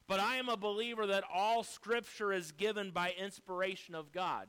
But 0.08 0.22
I 0.22 0.38
am 0.38 0.48
a 0.48 0.56
believer 0.56 1.06
that 1.08 1.26
all 1.34 1.64
scripture 1.64 2.32
is 2.32 2.54
given 2.54 2.92
by 2.92 3.14
inspiration 3.20 3.94
of 3.94 4.14
God. 4.14 4.48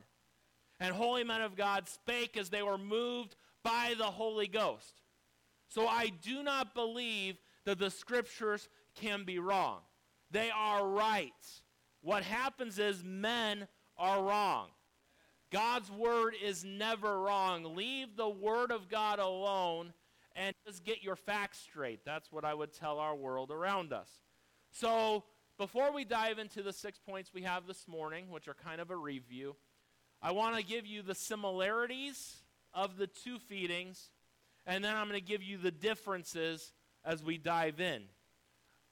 And 0.79 0.95
holy 0.95 1.25
men 1.25 1.43
of 1.43 1.57
God 1.57 1.89
spake 1.89 2.37
as 2.37 2.51
they 2.51 2.63
were 2.63 2.79
moved 2.79 3.35
by 3.65 3.95
the 3.99 4.05
Holy 4.05 4.47
Ghost. 4.47 5.03
So 5.69 5.89
I 5.89 6.13
do 6.23 6.45
not 6.45 6.75
believe 6.75 7.37
that 7.65 7.81
the 7.81 7.91
scriptures 7.91 8.69
can 8.95 9.25
be 9.25 9.41
wrong. 9.41 9.81
They 10.31 10.51
are 10.51 10.87
right. 10.87 11.33
What 12.01 12.23
happens 12.23 12.79
is 12.79 13.03
men 13.03 13.67
are 13.99 14.23
wrong. 14.23 14.69
God's 15.51 15.91
word 15.91 16.35
is 16.43 16.65
never 16.65 17.21
wrong. 17.21 17.75
Leave 17.75 18.17
the 18.17 18.29
word 18.29 18.71
of 18.71 18.89
God 18.89 19.19
alone 19.19 19.93
and 20.37 20.55
just 20.67 20.85
get 20.85 21.03
your 21.03 21.17
facts 21.17 21.59
straight. 21.59 22.05
That's 22.05 22.31
what 22.31 22.45
I 22.45 22.55
would 22.55 22.73
tell 22.73 22.99
our 22.99 23.15
world 23.15 23.51
around 23.51 23.93
us. 23.93 24.09
So, 24.71 25.25
before 25.57 25.93
we 25.93 26.05
dive 26.05 26.39
into 26.39 26.63
the 26.63 26.73
six 26.73 26.99
points 26.99 27.33
we 27.35 27.43
have 27.43 27.67
this 27.67 27.89
morning, 27.89 28.31
which 28.31 28.47
are 28.47 28.55
kind 28.55 28.81
of 28.81 28.91
a 28.91 28.97
review, 28.97 29.57
I 30.23 30.31
want 30.33 30.57
to 30.57 30.63
give 30.63 30.87
you 30.87 31.03
the 31.03 31.15
similarities 31.15 32.37
of 32.75 32.97
the 32.97 33.09
two 33.09 33.39
feedings 33.39 34.11
and 34.69 34.85
then 34.85 34.95
I'm 34.95 35.09
going 35.09 35.19
to 35.19 35.27
give 35.27 35.43
you 35.43 35.57
the 35.57 35.71
differences 35.71 36.73
as 37.03 37.25
we 37.25 37.39
dive 37.39 37.81
in. 37.81 38.03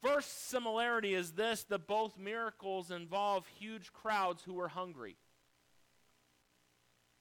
First 0.02 0.48
similarity 0.48 1.14
is 1.14 1.32
this 1.32 1.64
that 1.64 1.86
both 1.86 2.18
miracles 2.18 2.90
involve 2.90 3.46
huge 3.46 3.92
crowds 3.92 4.42
who 4.42 4.54
were 4.54 4.68
hungry. 4.68 5.16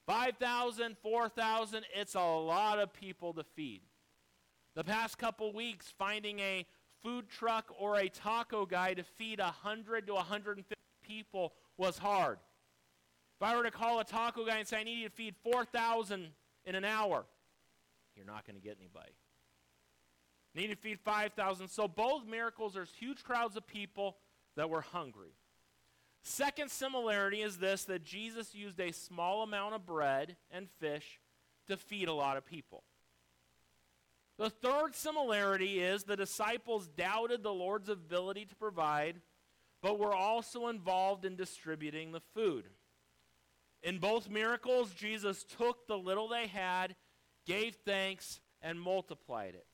5,000, 0.05 0.97
4,000, 1.01 1.85
it's 1.95 2.15
a 2.15 2.19
lot 2.19 2.79
of 2.79 2.93
people 2.93 3.33
to 3.33 3.43
feed. 3.55 3.81
The 4.75 4.83
past 4.83 5.17
couple 5.17 5.51
weeks, 5.51 5.91
finding 5.97 6.39
a 6.39 6.65
food 7.01 7.29
truck 7.29 7.73
or 7.79 7.97
a 7.97 8.09
taco 8.09 8.65
guy 8.65 8.93
to 8.93 9.03
feed 9.03 9.39
100 9.39 10.07
to 10.07 10.13
150 10.13 10.75
people 11.03 11.53
was 11.77 11.97
hard. 11.97 12.37
If 13.39 13.47
I 13.47 13.55
were 13.55 13.63
to 13.63 13.71
call 13.71 13.99
a 13.99 14.03
taco 14.03 14.45
guy 14.45 14.57
and 14.57 14.67
say, 14.67 14.77
I 14.77 14.83
need 14.83 14.99
you 14.99 15.09
to 15.09 15.15
feed 15.15 15.35
4,000 15.43 16.27
in 16.65 16.75
an 16.75 16.85
hour, 16.85 17.25
you're 18.15 18.25
not 18.25 18.45
going 18.45 18.55
to 18.55 18.61
get 18.61 18.77
anybody. 18.79 19.11
Need 20.55 20.67
to 20.67 20.75
feed 20.75 20.99
5,000. 21.01 21.67
So 21.67 21.87
both 21.87 22.25
miracles, 22.25 22.73
there's 22.73 22.93
huge 22.97 23.23
crowds 23.23 23.57
of 23.57 23.67
people 23.67 24.15
that 24.55 24.69
were 24.69 24.81
hungry. 24.81 25.35
Second 26.23 26.71
similarity 26.71 27.41
is 27.41 27.57
this 27.57 27.83
that 27.83 28.03
Jesus 28.03 28.55
used 28.55 28.79
a 28.79 28.91
small 28.91 29.43
amount 29.43 29.75
of 29.75 29.85
bread 29.85 30.37
and 30.49 30.69
fish 30.79 31.19
to 31.67 31.75
feed 31.77 32.07
a 32.07 32.13
lot 32.13 32.37
of 32.37 32.45
people. 32.45 32.83
The 34.37 34.49
third 34.49 34.95
similarity 34.95 35.79
is 35.79 36.03
the 36.03 36.17
disciples 36.17 36.87
doubted 36.87 37.43
the 37.43 37.53
Lord's 37.53 37.89
ability 37.89 38.45
to 38.45 38.55
provide, 38.55 39.21
but 39.81 39.99
were 39.99 40.15
also 40.15 40.67
involved 40.67 41.25
in 41.25 41.35
distributing 41.35 42.11
the 42.11 42.21
food. 42.33 42.65
In 43.83 43.99
both 43.99 44.29
miracles, 44.29 44.93
Jesus 44.93 45.43
took 45.43 45.87
the 45.87 45.97
little 45.97 46.27
they 46.27 46.47
had, 46.47 46.95
gave 47.45 47.75
thanks, 47.85 48.41
and 48.61 48.81
multiplied 48.81 49.53
it. 49.53 49.67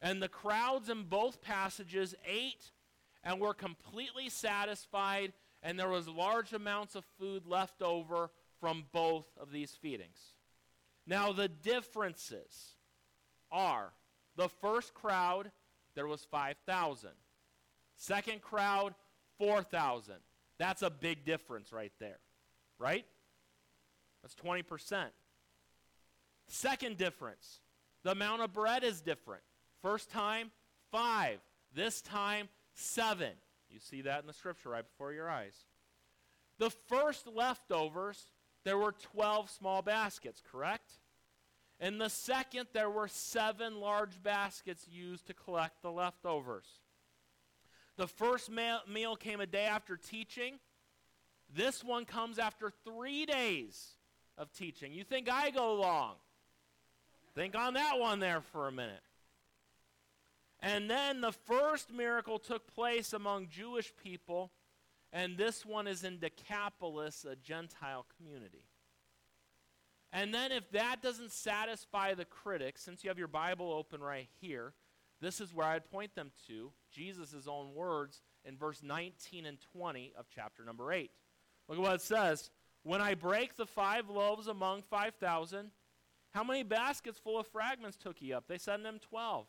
And 0.00 0.22
the 0.22 0.28
crowds 0.28 0.88
in 0.88 1.04
both 1.04 1.42
passages 1.42 2.14
ate 2.24 2.70
and 3.24 3.40
were 3.40 3.54
completely 3.54 4.28
satisfied, 4.28 5.32
and 5.62 5.78
there 5.78 5.88
was 5.88 6.08
large 6.08 6.52
amounts 6.52 6.94
of 6.94 7.04
food 7.18 7.46
left 7.46 7.82
over 7.82 8.30
from 8.60 8.84
both 8.92 9.26
of 9.40 9.50
these 9.50 9.72
feedings. 9.72 10.34
Now, 11.06 11.32
the 11.32 11.48
differences 11.48 12.76
are 13.50 13.92
the 14.36 14.48
first 14.48 14.94
crowd, 14.94 15.50
there 15.94 16.06
was 16.06 16.24
5,000. 16.24 17.10
Second 17.96 18.40
crowd, 18.40 18.94
4,000. 19.38 20.14
That's 20.58 20.82
a 20.82 20.90
big 20.90 21.24
difference 21.24 21.72
right 21.72 21.92
there, 21.98 22.18
right? 22.78 23.04
That's 24.22 24.34
20%. 24.34 25.06
Second 26.46 26.96
difference, 26.96 27.60
the 28.04 28.12
amount 28.12 28.42
of 28.42 28.52
bread 28.52 28.84
is 28.84 29.00
different. 29.00 29.42
First 29.82 30.10
time, 30.10 30.50
five. 30.90 31.38
This 31.74 32.00
time, 32.00 32.48
seven. 32.74 33.32
You 33.70 33.78
see 33.80 34.02
that 34.02 34.20
in 34.20 34.26
the 34.26 34.32
scripture 34.32 34.70
right 34.70 34.84
before 34.84 35.12
your 35.12 35.28
eyes. 35.28 35.54
The 36.58 36.70
first 36.70 37.26
leftovers, 37.26 38.18
there 38.64 38.78
were 38.78 38.92
12 38.92 39.50
small 39.50 39.82
baskets, 39.82 40.42
correct? 40.50 40.92
In 41.80 41.98
the 41.98 42.10
second, 42.10 42.66
there 42.72 42.90
were 42.90 43.06
seven 43.06 43.80
large 43.80 44.20
baskets 44.22 44.88
used 44.90 45.26
to 45.28 45.34
collect 45.34 45.82
the 45.82 45.92
leftovers. 45.92 46.66
The 47.96 48.08
first 48.08 48.50
ma- 48.50 48.80
meal 48.88 49.14
came 49.14 49.40
a 49.40 49.46
day 49.46 49.64
after 49.64 49.96
teaching. 49.96 50.58
This 51.54 51.84
one 51.84 52.04
comes 52.04 52.38
after 52.38 52.72
three 52.84 53.26
days 53.26 53.96
of 54.36 54.52
teaching. 54.52 54.92
You 54.92 55.04
think 55.04 55.30
I 55.30 55.50
go 55.50 55.74
long? 55.74 56.14
Think 57.34 57.54
on 57.54 57.74
that 57.74 57.98
one 57.98 58.18
there 58.18 58.40
for 58.40 58.66
a 58.66 58.72
minute. 58.72 59.02
And 60.60 60.90
then 60.90 61.20
the 61.20 61.32
first 61.32 61.92
miracle 61.92 62.38
took 62.38 62.66
place 62.74 63.12
among 63.12 63.48
Jewish 63.48 63.92
people, 64.02 64.50
and 65.12 65.36
this 65.36 65.64
one 65.64 65.86
is 65.86 66.04
in 66.04 66.18
Decapolis, 66.18 67.24
a 67.24 67.36
Gentile 67.36 68.06
community. 68.16 68.64
And 70.12 70.32
then, 70.32 70.52
if 70.52 70.70
that 70.70 71.02
doesn't 71.02 71.32
satisfy 71.32 72.14
the 72.14 72.24
critics, 72.24 72.82
since 72.82 73.04
you 73.04 73.10
have 73.10 73.18
your 73.18 73.28
Bible 73.28 73.70
open 73.70 74.00
right 74.00 74.28
here, 74.40 74.72
this 75.20 75.40
is 75.40 75.52
where 75.52 75.66
I'd 75.66 75.90
point 75.90 76.14
them 76.14 76.30
to 76.46 76.72
Jesus' 76.90 77.46
own 77.46 77.74
words 77.74 78.22
in 78.44 78.56
verse 78.56 78.82
19 78.82 79.46
and 79.46 79.58
20 79.72 80.14
of 80.18 80.26
chapter 80.34 80.64
number 80.64 80.92
8. 80.92 81.10
Look 81.68 81.78
at 81.78 81.82
what 81.82 81.94
it 81.94 82.00
says. 82.00 82.50
When 82.84 83.02
I 83.02 83.14
break 83.14 83.56
the 83.56 83.66
five 83.66 84.08
loaves 84.08 84.46
among 84.46 84.82
5,000, 84.82 85.70
how 86.30 86.44
many 86.44 86.62
baskets 86.62 87.18
full 87.18 87.38
of 87.38 87.46
fragments 87.46 87.96
took 87.96 88.22
ye 88.22 88.32
up? 88.32 88.44
They 88.48 88.58
said 88.58 88.82
them 88.82 88.98
12. 89.10 89.46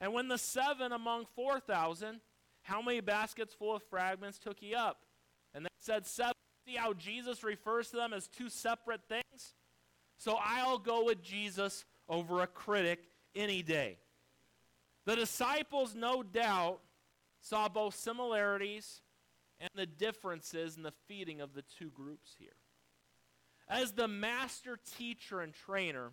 And 0.00 0.12
when 0.12 0.28
the 0.28 0.38
seven 0.38 0.92
among 0.92 1.26
4,000, 1.34 2.20
how 2.62 2.82
many 2.82 3.00
baskets 3.00 3.54
full 3.54 3.74
of 3.74 3.82
fragments 3.84 4.38
took 4.38 4.60
ye 4.60 4.74
up? 4.74 4.98
And 5.54 5.64
they 5.64 5.70
said 5.78 6.06
seven. 6.06 6.32
See 6.66 6.74
how 6.74 6.94
Jesus 6.94 7.44
refers 7.44 7.90
to 7.90 7.96
them 7.96 8.12
as 8.12 8.26
two 8.26 8.48
separate 8.48 9.02
things? 9.08 9.54
So 10.18 10.36
I'll 10.42 10.78
go 10.78 11.04
with 11.04 11.22
Jesus 11.22 11.84
over 12.08 12.42
a 12.42 12.46
critic 12.46 13.04
any 13.34 13.62
day. 13.62 13.98
The 15.04 15.16
disciples, 15.16 15.94
no 15.94 16.22
doubt, 16.22 16.80
saw 17.40 17.68
both 17.68 17.94
similarities 17.94 19.02
and 19.60 19.70
the 19.74 19.86
differences 19.86 20.76
in 20.76 20.82
the 20.82 20.92
feeding 21.06 21.40
of 21.40 21.54
the 21.54 21.62
two 21.78 21.90
groups 21.90 22.34
here. 22.38 22.56
As 23.68 23.92
the 23.92 24.08
master 24.08 24.78
teacher 24.98 25.40
and 25.40 25.52
trainer, 25.54 26.10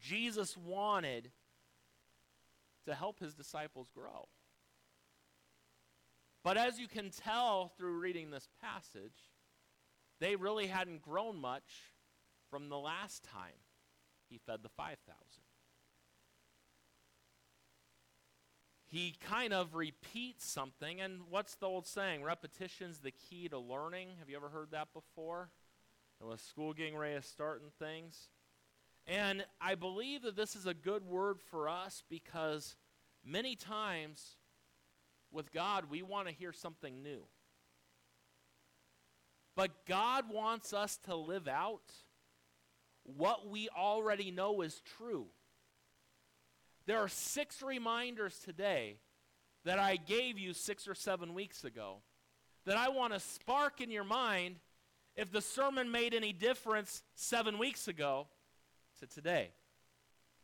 Jesus 0.00 0.56
wanted 0.56 1.30
to 2.88 2.94
help 2.94 3.20
his 3.20 3.34
disciples 3.34 3.88
grow. 3.94 4.28
But 6.42 6.56
as 6.56 6.78
you 6.78 6.88
can 6.88 7.10
tell 7.10 7.72
through 7.76 7.98
reading 7.98 8.30
this 8.30 8.48
passage, 8.62 9.30
they 10.20 10.36
really 10.36 10.66
hadn't 10.66 11.02
grown 11.02 11.40
much 11.40 11.92
from 12.50 12.68
the 12.68 12.78
last 12.78 13.22
time 13.22 13.60
he 14.28 14.38
fed 14.38 14.62
the 14.62 14.68
5,000. 14.68 14.96
He 18.90 19.14
kind 19.20 19.52
of 19.52 19.74
repeats 19.74 20.50
something, 20.50 21.00
and 21.00 21.20
what's 21.28 21.56
the 21.56 21.66
old 21.66 21.86
saying? 21.86 22.22
Repetition's 22.22 23.00
the 23.00 23.10
key 23.10 23.48
to 23.50 23.58
learning. 23.58 24.08
Have 24.18 24.30
you 24.30 24.36
ever 24.36 24.48
heard 24.48 24.70
that 24.70 24.94
before? 24.94 25.50
And 26.20 26.30
with 26.30 26.40
school 26.40 26.72
getting 26.72 26.96
ready 26.96 27.16
to 27.16 27.22
start 27.22 27.60
and 27.60 27.70
things. 27.74 28.28
And 29.08 29.46
I 29.58 29.74
believe 29.74 30.22
that 30.22 30.36
this 30.36 30.54
is 30.54 30.66
a 30.66 30.74
good 30.74 31.02
word 31.02 31.40
for 31.50 31.66
us 31.66 32.02
because 32.10 32.76
many 33.24 33.56
times 33.56 34.36
with 35.32 35.50
God, 35.50 35.86
we 35.90 36.02
want 36.02 36.28
to 36.28 36.34
hear 36.34 36.52
something 36.52 37.02
new. 37.02 37.22
But 39.56 39.86
God 39.86 40.26
wants 40.30 40.74
us 40.74 40.98
to 41.06 41.16
live 41.16 41.48
out 41.48 41.90
what 43.04 43.48
we 43.48 43.70
already 43.70 44.30
know 44.30 44.60
is 44.60 44.82
true. 44.98 45.26
There 46.86 46.98
are 46.98 47.08
six 47.08 47.62
reminders 47.62 48.38
today 48.44 48.98
that 49.64 49.78
I 49.78 49.96
gave 49.96 50.38
you 50.38 50.52
six 50.52 50.86
or 50.86 50.94
seven 50.94 51.32
weeks 51.32 51.64
ago 51.64 52.02
that 52.66 52.76
I 52.76 52.90
want 52.90 53.14
to 53.14 53.20
spark 53.20 53.80
in 53.80 53.90
your 53.90 54.04
mind 54.04 54.56
if 55.16 55.32
the 55.32 55.40
sermon 55.40 55.90
made 55.90 56.12
any 56.12 56.34
difference 56.34 57.02
seven 57.14 57.58
weeks 57.58 57.88
ago 57.88 58.28
to 59.00 59.06
today. 59.06 59.50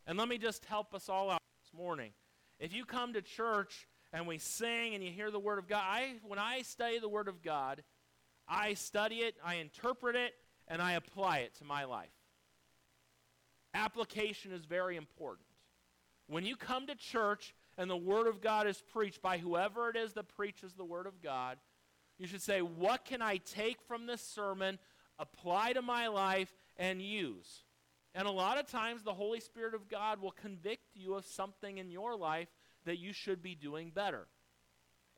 And 0.07 0.17
let 0.17 0.27
me 0.27 0.37
just 0.37 0.65
help 0.65 0.93
us 0.93 1.09
all 1.09 1.29
out 1.29 1.41
this 1.63 1.77
morning. 1.77 2.11
If 2.59 2.73
you 2.73 2.85
come 2.85 3.13
to 3.13 3.21
church 3.21 3.87
and 4.13 4.27
we 4.27 4.37
sing 4.37 4.93
and 4.93 5.03
you 5.03 5.11
hear 5.11 5.31
the 5.31 5.39
Word 5.39 5.59
of 5.59 5.67
God, 5.67 5.83
I, 5.85 6.13
when 6.27 6.39
I 6.39 6.61
study 6.61 6.99
the 6.99 7.09
Word 7.09 7.27
of 7.27 7.41
God, 7.41 7.83
I 8.47 8.75
study 8.75 9.17
it, 9.17 9.35
I 9.43 9.55
interpret 9.55 10.15
it, 10.15 10.33
and 10.67 10.81
I 10.81 10.93
apply 10.93 11.39
it 11.39 11.55
to 11.55 11.65
my 11.65 11.85
life. 11.85 12.09
Application 13.73 14.51
is 14.51 14.65
very 14.65 14.95
important. 14.95 15.47
When 16.27 16.45
you 16.45 16.55
come 16.55 16.87
to 16.87 16.95
church 16.95 17.53
and 17.77 17.89
the 17.89 17.97
Word 17.97 18.27
of 18.27 18.41
God 18.41 18.67
is 18.67 18.81
preached 18.93 19.21
by 19.21 19.37
whoever 19.37 19.89
it 19.89 19.97
is 19.97 20.13
that 20.13 20.29
preaches 20.35 20.73
the 20.73 20.85
Word 20.85 21.07
of 21.07 21.21
God, 21.21 21.57
you 22.17 22.27
should 22.27 22.41
say, 22.41 22.61
What 22.61 23.03
can 23.05 23.21
I 23.21 23.37
take 23.37 23.81
from 23.81 24.05
this 24.05 24.21
sermon, 24.21 24.79
apply 25.19 25.73
to 25.73 25.81
my 25.81 26.07
life, 26.07 26.53
and 26.77 27.01
use? 27.01 27.64
And 28.15 28.27
a 28.27 28.31
lot 28.31 28.57
of 28.57 28.65
times, 28.65 29.03
the 29.03 29.13
Holy 29.13 29.41
Spirit 29.41 29.75
of 29.75 29.89
God 29.89 30.21
will 30.21 30.31
convict 30.31 30.95
you 30.95 31.15
of 31.15 31.25
something 31.25 31.77
in 31.77 31.91
your 31.91 32.15
life 32.15 32.47
that 32.85 32.97
you 32.97 33.11
should 33.11 33.43
be 33.43 33.55
doing 33.55 33.91
better. 33.93 34.27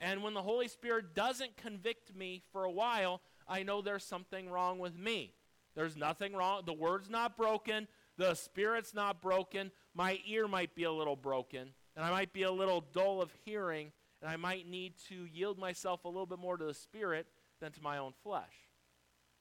And 0.01 0.23
when 0.23 0.33
the 0.33 0.41
Holy 0.41 0.67
Spirit 0.67 1.13
doesn't 1.13 1.57
convict 1.57 2.15
me 2.15 2.41
for 2.51 2.63
a 2.63 2.71
while, 2.71 3.21
I 3.47 3.61
know 3.61 3.81
there's 3.81 4.03
something 4.03 4.49
wrong 4.49 4.79
with 4.79 4.97
me. 4.97 5.33
There's 5.75 5.95
nothing 5.95 6.33
wrong. 6.33 6.63
The 6.65 6.73
word's 6.73 7.09
not 7.09 7.37
broken. 7.37 7.87
The 8.17 8.33
spirit's 8.33 8.95
not 8.95 9.21
broken. 9.21 9.71
My 9.93 10.19
ear 10.25 10.47
might 10.47 10.73
be 10.73 10.83
a 10.83 10.91
little 10.91 11.15
broken, 11.15 11.69
and 11.95 12.03
I 12.03 12.09
might 12.09 12.33
be 12.33 12.43
a 12.43 12.51
little 12.51 12.83
dull 12.93 13.21
of 13.21 13.31
hearing, 13.45 13.91
and 14.21 14.31
I 14.31 14.37
might 14.37 14.67
need 14.67 14.93
to 15.09 15.25
yield 15.31 15.59
myself 15.59 16.03
a 16.03 16.07
little 16.07 16.25
bit 16.25 16.39
more 16.39 16.57
to 16.57 16.65
the 16.65 16.73
spirit 16.73 17.27
than 17.59 17.71
to 17.73 17.83
my 17.83 17.99
own 17.99 18.13
flesh. 18.23 18.53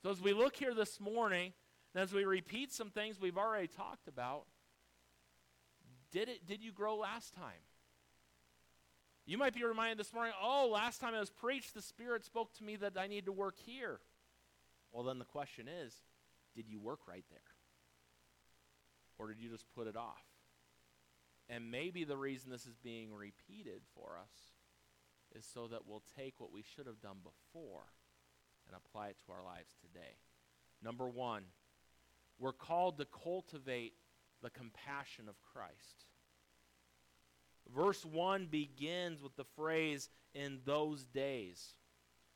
So 0.02 0.10
as 0.10 0.20
we 0.20 0.34
look 0.34 0.56
here 0.56 0.74
this 0.74 1.00
morning, 1.00 1.54
and 1.96 2.02
as 2.02 2.12
we 2.12 2.26
repeat 2.26 2.74
some 2.74 2.90
things 2.90 3.18
we've 3.18 3.38
already 3.38 3.68
talked 3.68 4.06
about, 4.06 4.44
did 6.12 6.28
it 6.28 6.46
did 6.46 6.62
you 6.62 6.70
grow 6.70 6.94
last 6.94 7.32
time? 7.32 7.64
You 9.24 9.38
might 9.38 9.54
be 9.54 9.64
reminded 9.64 9.96
this 9.96 10.12
morning, 10.12 10.34
oh, 10.40 10.68
last 10.70 11.00
time 11.00 11.14
I 11.14 11.20
was 11.20 11.30
preached, 11.30 11.72
the 11.72 11.80
Spirit 11.80 12.22
spoke 12.22 12.52
to 12.58 12.64
me 12.64 12.76
that 12.76 12.98
I 12.98 13.06
need 13.06 13.24
to 13.24 13.32
work 13.32 13.54
here. 13.64 14.00
Well, 14.92 15.04
then 15.04 15.18
the 15.18 15.24
question 15.24 15.68
is, 15.68 15.94
did 16.54 16.68
you 16.68 16.78
work 16.78 17.00
right 17.08 17.24
there? 17.30 17.40
Or 19.18 19.26
did 19.26 19.40
you 19.40 19.48
just 19.48 19.64
put 19.74 19.86
it 19.86 19.96
off? 19.96 20.26
And 21.48 21.70
maybe 21.70 22.04
the 22.04 22.18
reason 22.18 22.50
this 22.50 22.66
is 22.66 22.76
being 22.76 23.14
repeated 23.14 23.80
for 23.94 24.18
us 24.20 25.34
is 25.34 25.46
so 25.46 25.66
that 25.68 25.88
we'll 25.88 26.04
take 26.14 26.34
what 26.40 26.52
we 26.52 26.62
should 26.62 26.86
have 26.86 27.00
done 27.00 27.20
before 27.24 27.86
and 28.68 28.76
apply 28.76 29.08
it 29.08 29.16
to 29.24 29.32
our 29.32 29.42
lives 29.42 29.72
today. 29.80 30.18
Number 30.82 31.08
one, 31.08 31.44
we're 32.38 32.52
called 32.52 32.98
to 32.98 33.06
cultivate 33.06 33.94
the 34.42 34.50
compassion 34.50 35.28
of 35.28 35.34
Christ. 35.42 36.06
Verse 37.74 38.04
1 38.04 38.46
begins 38.46 39.22
with 39.22 39.34
the 39.36 39.46
phrase, 39.56 40.08
in 40.36 40.58
those 40.64 41.04
days. 41.04 41.74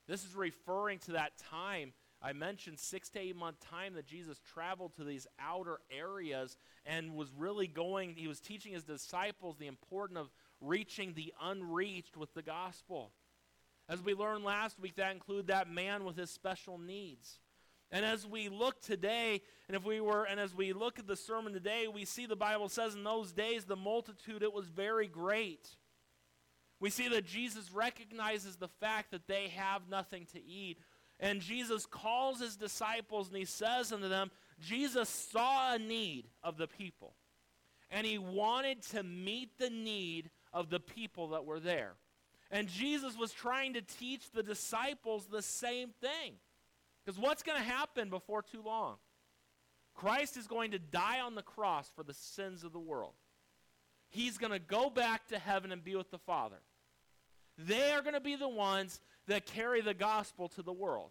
This 0.08 0.24
is 0.24 0.34
referring 0.34 0.98
to 1.00 1.12
that 1.12 1.38
time. 1.38 1.92
I 2.22 2.32
mentioned 2.32 2.78
six 2.78 3.08
to 3.10 3.20
eight 3.20 3.36
month 3.36 3.60
time 3.60 3.94
that 3.94 4.06
Jesus 4.06 4.40
traveled 4.52 4.94
to 4.96 5.04
these 5.04 5.26
outer 5.38 5.78
areas 5.90 6.56
and 6.84 7.14
was 7.14 7.30
really 7.36 7.66
going, 7.66 8.14
he 8.14 8.26
was 8.26 8.40
teaching 8.40 8.72
his 8.72 8.84
disciples 8.84 9.56
the 9.58 9.66
importance 9.66 10.18
of 10.18 10.30
reaching 10.60 11.14
the 11.14 11.32
unreached 11.40 12.16
with 12.16 12.34
the 12.34 12.42
gospel. 12.42 13.12
As 13.88 14.02
we 14.02 14.14
learned 14.14 14.44
last 14.44 14.78
week, 14.78 14.96
that 14.96 15.12
included 15.12 15.48
that 15.48 15.70
man 15.70 16.04
with 16.04 16.16
his 16.16 16.30
special 16.30 16.78
needs. 16.78 17.38
And 17.92 18.04
as 18.04 18.26
we 18.26 18.48
look 18.48 18.80
today, 18.80 19.42
and 19.66 19.76
if 19.76 19.84
we 19.84 20.00
were, 20.00 20.24
and 20.24 20.38
as 20.38 20.54
we 20.54 20.72
look 20.72 20.98
at 20.98 21.06
the 21.06 21.16
sermon 21.16 21.52
today, 21.52 21.88
we 21.92 22.04
see 22.04 22.26
the 22.26 22.36
Bible 22.36 22.68
says 22.68 22.94
in 22.94 23.02
those 23.02 23.32
days 23.32 23.64
the 23.64 23.76
multitude 23.76 24.42
it 24.42 24.52
was 24.52 24.68
very 24.68 25.08
great. 25.08 25.68
We 26.78 26.88
see 26.88 27.08
that 27.08 27.26
Jesus 27.26 27.72
recognizes 27.72 28.56
the 28.56 28.68
fact 28.68 29.10
that 29.10 29.26
they 29.26 29.48
have 29.48 29.88
nothing 29.88 30.26
to 30.32 30.42
eat. 30.42 30.78
And 31.18 31.40
Jesus 31.40 31.84
calls 31.84 32.40
his 32.40 32.56
disciples 32.56 33.28
and 33.28 33.36
he 33.36 33.44
says 33.44 33.92
unto 33.92 34.08
them, 34.08 34.30
Jesus 34.60 35.08
saw 35.08 35.74
a 35.74 35.78
need 35.78 36.28
of 36.42 36.56
the 36.56 36.66
people. 36.66 37.14
And 37.90 38.06
he 38.06 38.18
wanted 38.18 38.82
to 38.90 39.02
meet 39.02 39.58
the 39.58 39.68
need 39.68 40.30
of 40.52 40.70
the 40.70 40.80
people 40.80 41.28
that 41.28 41.44
were 41.44 41.60
there. 41.60 41.94
And 42.50 42.68
Jesus 42.68 43.16
was 43.16 43.32
trying 43.32 43.74
to 43.74 43.82
teach 43.82 44.30
the 44.30 44.42
disciples 44.42 45.26
the 45.26 45.42
same 45.42 45.90
thing. 46.00 46.34
Because 47.10 47.22
what's 47.24 47.42
going 47.42 47.58
to 47.58 47.68
happen 47.68 48.08
before 48.08 48.40
too 48.40 48.62
long? 48.64 48.94
Christ 49.96 50.36
is 50.36 50.46
going 50.46 50.70
to 50.70 50.78
die 50.78 51.18
on 51.18 51.34
the 51.34 51.42
cross 51.42 51.90
for 51.96 52.04
the 52.04 52.14
sins 52.14 52.62
of 52.62 52.72
the 52.72 52.78
world. 52.78 53.14
He's 54.10 54.38
going 54.38 54.52
to 54.52 54.60
go 54.60 54.90
back 54.90 55.26
to 55.28 55.38
heaven 55.40 55.72
and 55.72 55.82
be 55.82 55.96
with 55.96 56.12
the 56.12 56.18
Father. 56.18 56.60
They 57.58 57.90
are 57.90 58.02
going 58.02 58.14
to 58.14 58.20
be 58.20 58.36
the 58.36 58.48
ones 58.48 59.00
that 59.26 59.44
carry 59.44 59.80
the 59.80 59.92
gospel 59.92 60.46
to 60.50 60.62
the 60.62 60.72
world. 60.72 61.10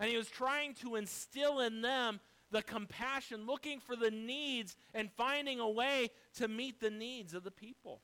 And 0.00 0.10
he 0.10 0.16
was 0.16 0.28
trying 0.28 0.74
to 0.82 0.96
instill 0.96 1.60
in 1.60 1.80
them 1.80 2.18
the 2.50 2.62
compassion, 2.62 3.46
looking 3.46 3.78
for 3.78 3.94
the 3.94 4.10
needs 4.10 4.76
and 4.94 5.12
finding 5.12 5.60
a 5.60 5.70
way 5.70 6.10
to 6.38 6.48
meet 6.48 6.80
the 6.80 6.90
needs 6.90 7.34
of 7.34 7.44
the 7.44 7.52
people. 7.52 8.00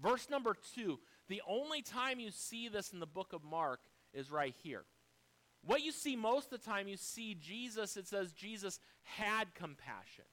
Verse 0.00 0.30
number 0.30 0.54
two 0.76 1.00
the 1.26 1.42
only 1.48 1.82
time 1.82 2.20
you 2.20 2.30
see 2.30 2.68
this 2.68 2.92
in 2.92 3.00
the 3.00 3.06
book 3.06 3.32
of 3.32 3.42
Mark 3.42 3.80
is 4.14 4.30
right 4.30 4.54
here. 4.62 4.84
What 5.68 5.84
you 5.84 5.92
see 5.92 6.16
most 6.16 6.50
of 6.50 6.62
the 6.62 6.66
time, 6.66 6.88
you 6.88 6.96
see 6.96 7.34
Jesus, 7.34 7.98
it 7.98 8.08
says 8.08 8.32
Jesus 8.32 8.80
had 9.02 9.54
compassion. 9.54 10.24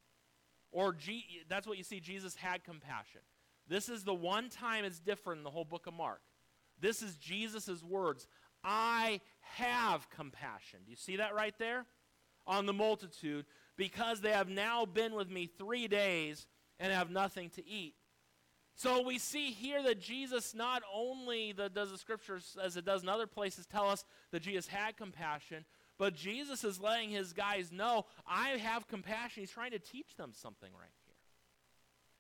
Or 0.72 0.94
G, 0.94 1.26
that's 1.50 1.68
what 1.68 1.78
you 1.78 1.84
see, 1.84 2.00
Jesus 2.00 2.38
had 2.38 2.64
compassion. 2.64 3.20
This 3.68 3.90
is 3.90 4.06
the 4.06 4.14
one 4.14 4.48
time 4.48 4.86
it's 4.86 4.98
different 4.98 5.40
in 5.40 5.44
the 5.44 5.50
whole 5.50 5.66
book 5.66 5.88
of 5.88 5.94
Mark. 5.94 6.22
This 6.80 7.02
is 7.02 7.18
Jesus' 7.18 7.84
words 7.84 8.28
I 8.64 9.20
have 9.42 10.10
compassion. 10.10 10.80
Do 10.86 10.92
you 10.92 10.96
see 10.96 11.18
that 11.18 11.36
right 11.36 11.54
there? 11.60 11.86
On 12.48 12.66
the 12.66 12.72
multitude, 12.72 13.46
because 13.76 14.22
they 14.22 14.32
have 14.32 14.48
now 14.48 14.86
been 14.86 15.14
with 15.16 15.30
me 15.30 15.48
three 15.48 15.90
days 15.90 16.48
and 16.80 16.94
have 16.94 17.12
nothing 17.12 17.50
to 17.50 17.68
eat. 17.68 17.96
So 18.76 19.02
we 19.02 19.20
see 19.20 19.52
here 19.52 19.82
that 19.84 20.02
Jesus 20.02 20.54
not 20.54 20.84
only 20.94 21.54
the, 21.54 21.70
does 21.70 21.92
the 21.92 21.98
scriptures, 21.98 22.58
as 22.62 22.76
it 22.76 22.86
does 22.86 23.04
in 23.04 23.10
other 23.10 23.28
places, 23.28 23.66
tell 23.66 23.90
us 23.90 24.04
that 24.32 24.42
Jesus 24.42 24.68
had 24.68 24.98
compassion, 24.98 25.64
but 25.98 26.14
Jesus 26.14 26.66
is 26.66 26.82
letting 26.82 27.10
his 27.10 27.32
guys 27.32 27.72
know, 27.72 28.06
I 28.28 28.50
have 28.50 28.88
compassion. 28.88 29.44
He's 29.44 29.52
trying 29.52 29.72
to 29.72 29.80
teach 29.80 30.18
them 30.18 30.32
something 30.34 30.70
right 30.74 30.90
here. 31.06 31.16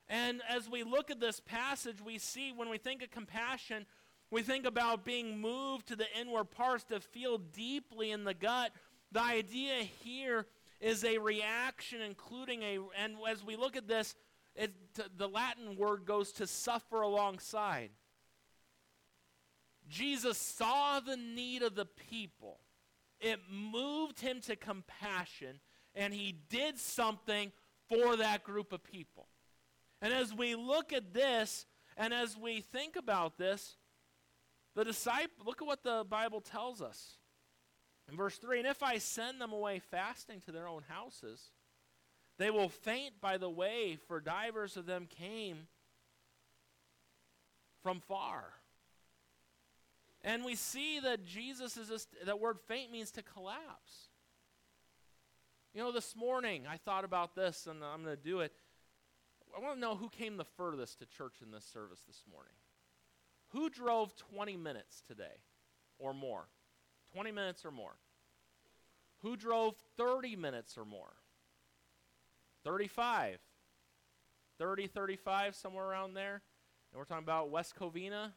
And 0.07 0.41
as 0.49 0.69
we 0.69 0.83
look 0.83 1.11
at 1.11 1.19
this 1.19 1.41
passage, 1.41 1.97
we 1.99 2.19
see 2.19 2.53
when 2.55 2.69
we 2.69 2.77
think 2.77 3.03
of 3.03 3.11
compassion, 3.11 3.85
we 4.31 4.41
think 4.41 4.65
about 4.65 5.03
being 5.03 5.39
moved 5.39 5.87
to 5.87 5.97
the 5.97 6.05
inward 6.17 6.51
parts 6.51 6.85
to 6.85 7.01
feel 7.01 7.37
deeply 7.37 8.11
in 8.11 8.23
the 8.23 8.33
gut. 8.33 8.71
The 9.11 9.21
idea 9.21 9.83
here 10.03 10.45
is 10.79 11.03
a 11.03 11.17
reaction, 11.17 12.01
including 12.01 12.63
a, 12.63 12.79
and 12.97 13.15
as 13.29 13.43
we 13.43 13.55
look 13.55 13.75
at 13.75 13.87
this, 13.87 14.15
it, 14.55 14.73
the 15.17 15.27
Latin 15.27 15.75
word 15.75 16.05
goes 16.05 16.31
to 16.33 16.47
suffer 16.47 17.01
alongside. 17.01 17.89
Jesus 19.87 20.37
saw 20.37 20.99
the 20.99 21.17
need 21.17 21.61
of 21.61 21.75
the 21.75 21.85
people. 21.85 22.59
It 23.19 23.39
moved 23.49 24.19
him 24.19 24.41
to 24.41 24.55
compassion, 24.55 25.59
and 25.93 26.13
he 26.13 26.35
did 26.49 26.77
something 26.77 27.51
for 27.89 28.17
that 28.17 28.43
group 28.43 28.71
of 28.73 28.83
people. 28.83 29.27
And 30.01 30.13
as 30.13 30.33
we 30.33 30.55
look 30.55 30.93
at 30.93 31.13
this, 31.13 31.65
and 31.97 32.13
as 32.13 32.37
we 32.37 32.61
think 32.61 32.95
about 32.95 33.37
this, 33.37 33.77
the 34.75 34.83
disciple, 34.83 35.45
look 35.45 35.61
at 35.61 35.67
what 35.67 35.83
the 35.83 36.05
Bible 36.09 36.41
tells 36.41 36.81
us. 36.81 37.17
In 38.09 38.17
verse 38.17 38.37
3 38.37 38.59
And 38.59 38.67
if 38.67 38.83
I 38.83 38.97
send 38.97 39.39
them 39.39 39.53
away 39.53 39.79
fasting 39.79 40.41
to 40.41 40.51
their 40.51 40.67
own 40.67 40.83
houses, 40.87 41.51
they 42.37 42.49
will 42.49 42.69
faint 42.69 43.21
by 43.21 43.37
the 43.37 43.49
way, 43.49 43.97
for 44.07 44.19
divers 44.19 44.77
of 44.77 44.85
them 44.85 45.07
came 45.07 45.67
from 47.81 47.99
far. 48.01 48.45
And 50.23 50.43
we 50.43 50.55
see 50.55 50.99
that 51.01 51.23
Jesus 51.23 51.77
is 51.77 51.87
just, 51.87 52.09
that 52.25 52.39
word 52.39 52.57
faint 52.67 52.91
means 52.91 53.11
to 53.11 53.21
collapse. 53.21 54.09
You 55.73 55.81
know, 55.81 55.91
this 55.91 56.15
morning 56.15 56.63
I 56.69 56.77
thought 56.77 57.05
about 57.05 57.35
this 57.35 57.67
and 57.67 57.83
I'm 57.83 58.03
going 58.03 58.15
to 58.15 58.21
do 58.21 58.39
it. 58.39 58.51
I 59.55 59.61
want 59.61 59.75
to 59.75 59.79
know 59.79 59.95
who 59.95 60.09
came 60.09 60.37
the 60.37 60.43
furthest 60.43 60.99
to 60.99 61.05
church 61.05 61.35
in 61.43 61.51
this 61.51 61.63
service 61.63 62.01
this 62.07 62.23
morning. 62.29 62.53
Who 63.49 63.69
drove 63.69 64.15
20 64.15 64.57
minutes 64.57 65.03
today 65.07 65.43
or 65.99 66.13
more? 66.13 66.47
20 67.13 67.31
minutes 67.31 67.63
or 67.63 67.71
more. 67.71 67.95
Who 69.21 69.37
drove 69.37 69.75
30 69.97 70.35
minutes 70.35 70.77
or 70.77 70.85
more? 70.85 71.13
35. 72.65 73.37
30, 74.57 74.87
35, 74.87 75.55
somewhere 75.55 75.85
around 75.85 76.13
there. 76.13 76.41
And 76.91 76.99
we're 76.99 77.05
talking 77.05 77.23
about 77.23 77.51
West 77.51 77.75
Covina, 77.79 78.31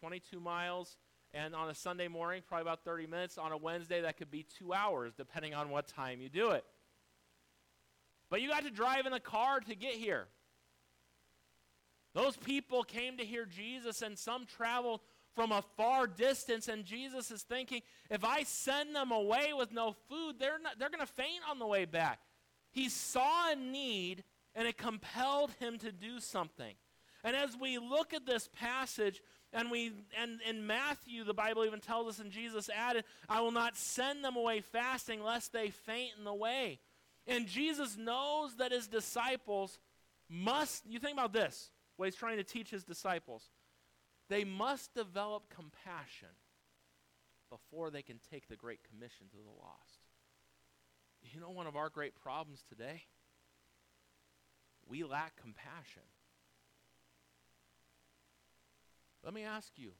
22 0.00 0.40
miles. 0.40 0.96
And 1.32 1.54
on 1.54 1.68
a 1.68 1.74
Sunday 1.74 2.06
morning, 2.06 2.42
probably 2.46 2.62
about 2.62 2.84
30 2.84 3.06
minutes. 3.06 3.38
On 3.38 3.50
a 3.50 3.56
Wednesday, 3.56 4.02
that 4.02 4.16
could 4.16 4.30
be 4.30 4.44
two 4.58 4.72
hours, 4.72 5.14
depending 5.16 5.54
on 5.54 5.70
what 5.70 5.88
time 5.88 6.20
you 6.20 6.28
do 6.28 6.50
it. 6.50 6.64
But 8.30 8.40
you 8.40 8.48
got 8.48 8.64
to 8.64 8.70
drive 8.70 9.06
in 9.06 9.12
a 9.12 9.20
car 9.20 9.60
to 9.60 9.74
get 9.74 9.94
here. 9.94 10.26
Those 12.14 12.36
people 12.36 12.84
came 12.84 13.16
to 13.16 13.24
hear 13.24 13.46
Jesus, 13.46 14.02
and 14.02 14.18
some 14.18 14.46
traveled 14.46 15.00
from 15.34 15.50
a 15.50 15.62
far 15.76 16.06
distance. 16.06 16.68
And 16.68 16.84
Jesus 16.84 17.30
is 17.30 17.42
thinking, 17.42 17.82
if 18.10 18.24
I 18.24 18.44
send 18.44 18.94
them 18.94 19.10
away 19.10 19.52
with 19.56 19.72
no 19.72 19.96
food, 20.08 20.36
they're, 20.38 20.58
they're 20.78 20.90
going 20.90 21.04
to 21.04 21.12
faint 21.12 21.40
on 21.50 21.58
the 21.58 21.66
way 21.66 21.84
back. 21.84 22.20
He 22.74 22.88
saw 22.88 23.52
a 23.52 23.56
need 23.56 24.24
and 24.54 24.66
it 24.66 24.76
compelled 24.76 25.52
him 25.60 25.78
to 25.78 25.92
do 25.92 26.18
something. 26.18 26.74
And 27.22 27.34
as 27.34 27.56
we 27.58 27.78
look 27.78 28.12
at 28.12 28.26
this 28.26 28.50
passage, 28.52 29.22
and 29.52 29.70
we 29.70 29.92
and 30.20 30.40
in 30.46 30.66
Matthew, 30.66 31.24
the 31.24 31.32
Bible 31.32 31.64
even 31.64 31.80
tells 31.80 32.08
us, 32.08 32.18
and 32.18 32.30
Jesus 32.30 32.68
added, 32.68 33.04
I 33.28 33.40
will 33.40 33.52
not 33.52 33.76
send 33.76 34.24
them 34.24 34.36
away 34.36 34.60
fasting 34.60 35.22
lest 35.22 35.52
they 35.52 35.70
faint 35.70 36.12
in 36.18 36.24
the 36.24 36.34
way. 36.34 36.80
And 37.26 37.46
Jesus 37.46 37.96
knows 37.96 38.56
that 38.56 38.72
his 38.72 38.88
disciples 38.88 39.78
must, 40.28 40.84
you 40.86 40.98
think 40.98 41.14
about 41.14 41.32
this, 41.32 41.70
what 41.96 42.06
he's 42.06 42.16
trying 42.16 42.36
to 42.36 42.44
teach 42.44 42.70
his 42.70 42.84
disciples. 42.84 43.48
They 44.28 44.44
must 44.44 44.92
develop 44.94 45.44
compassion 45.48 46.28
before 47.50 47.90
they 47.90 48.02
can 48.02 48.18
take 48.30 48.48
the 48.48 48.56
Great 48.56 48.80
Commission 48.82 49.28
to 49.30 49.36
the 49.36 49.62
lost. 49.62 50.00
You 51.32 51.40
know, 51.40 51.50
one 51.50 51.66
of 51.66 51.74
our 51.74 51.88
great 51.88 52.14
problems 52.14 52.62
today? 52.68 53.02
We 54.86 55.04
lack 55.04 55.40
compassion. 55.40 56.02
Let 59.24 59.32
me 59.32 59.42
ask 59.42 59.72
you 59.76 59.92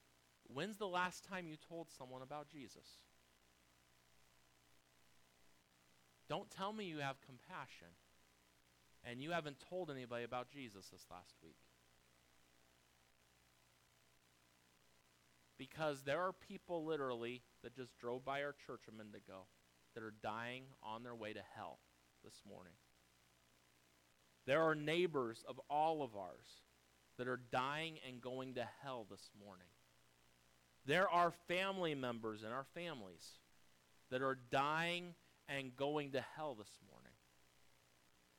when's 0.47 0.77
the 0.77 0.87
last 0.87 1.25
time 1.25 1.47
you 1.49 1.57
told 1.57 1.89
someone 1.91 2.21
about 2.21 2.51
Jesus? 2.51 2.99
Don't 6.29 6.51
tell 6.51 6.73
me 6.73 6.85
you 6.85 6.99
have 6.99 7.17
compassion 7.23 7.89
and 9.03 9.23
you 9.23 9.31
haven't 9.31 9.65
told 9.69 9.91
anybody 9.91 10.25
about 10.25 10.51
Jesus 10.51 10.89
this 10.89 11.07
last 11.11 11.37
week. 11.43 11.57
Because 15.57 16.03
there 16.03 16.21
are 16.21 16.33
people 16.33 16.85
literally 16.85 17.43
that 17.63 17.75
just 17.75 17.97
drove 17.97 18.25
by 18.25 18.43
our 18.43 18.55
church 18.67 18.83
a 18.89 18.93
minute 18.93 19.15
ago 19.15 19.45
that 19.95 20.03
are 20.03 20.15
dying 20.23 20.65
on 20.83 21.03
their 21.03 21.15
way 21.15 21.33
to 21.33 21.41
hell 21.57 21.79
this 22.25 22.43
morning. 22.49 22.73
There 24.47 24.63
are 24.63 24.75
neighbors 24.75 25.45
of 25.49 25.61
all 25.71 26.03
of 26.03 26.17
ours 26.17 26.63
that 27.17 27.29
are 27.29 27.41
dying 27.51 27.99
and 28.07 28.21
going 28.21 28.55
to 28.55 28.67
hell 28.83 29.07
this 29.11 29.31
morning. 29.39 29.67
There 30.87 31.09
are 31.09 31.33
family 31.49 31.95
members 31.95 32.43
in 32.43 32.51
our 32.51 32.67
families 32.75 33.39
that 34.11 34.21
are 34.21 34.39
dying 34.51 35.15
and 35.49 35.75
going 35.77 36.13
to 36.13 36.25
hell 36.37 36.55
this 36.55 36.79
morning. 36.91 37.13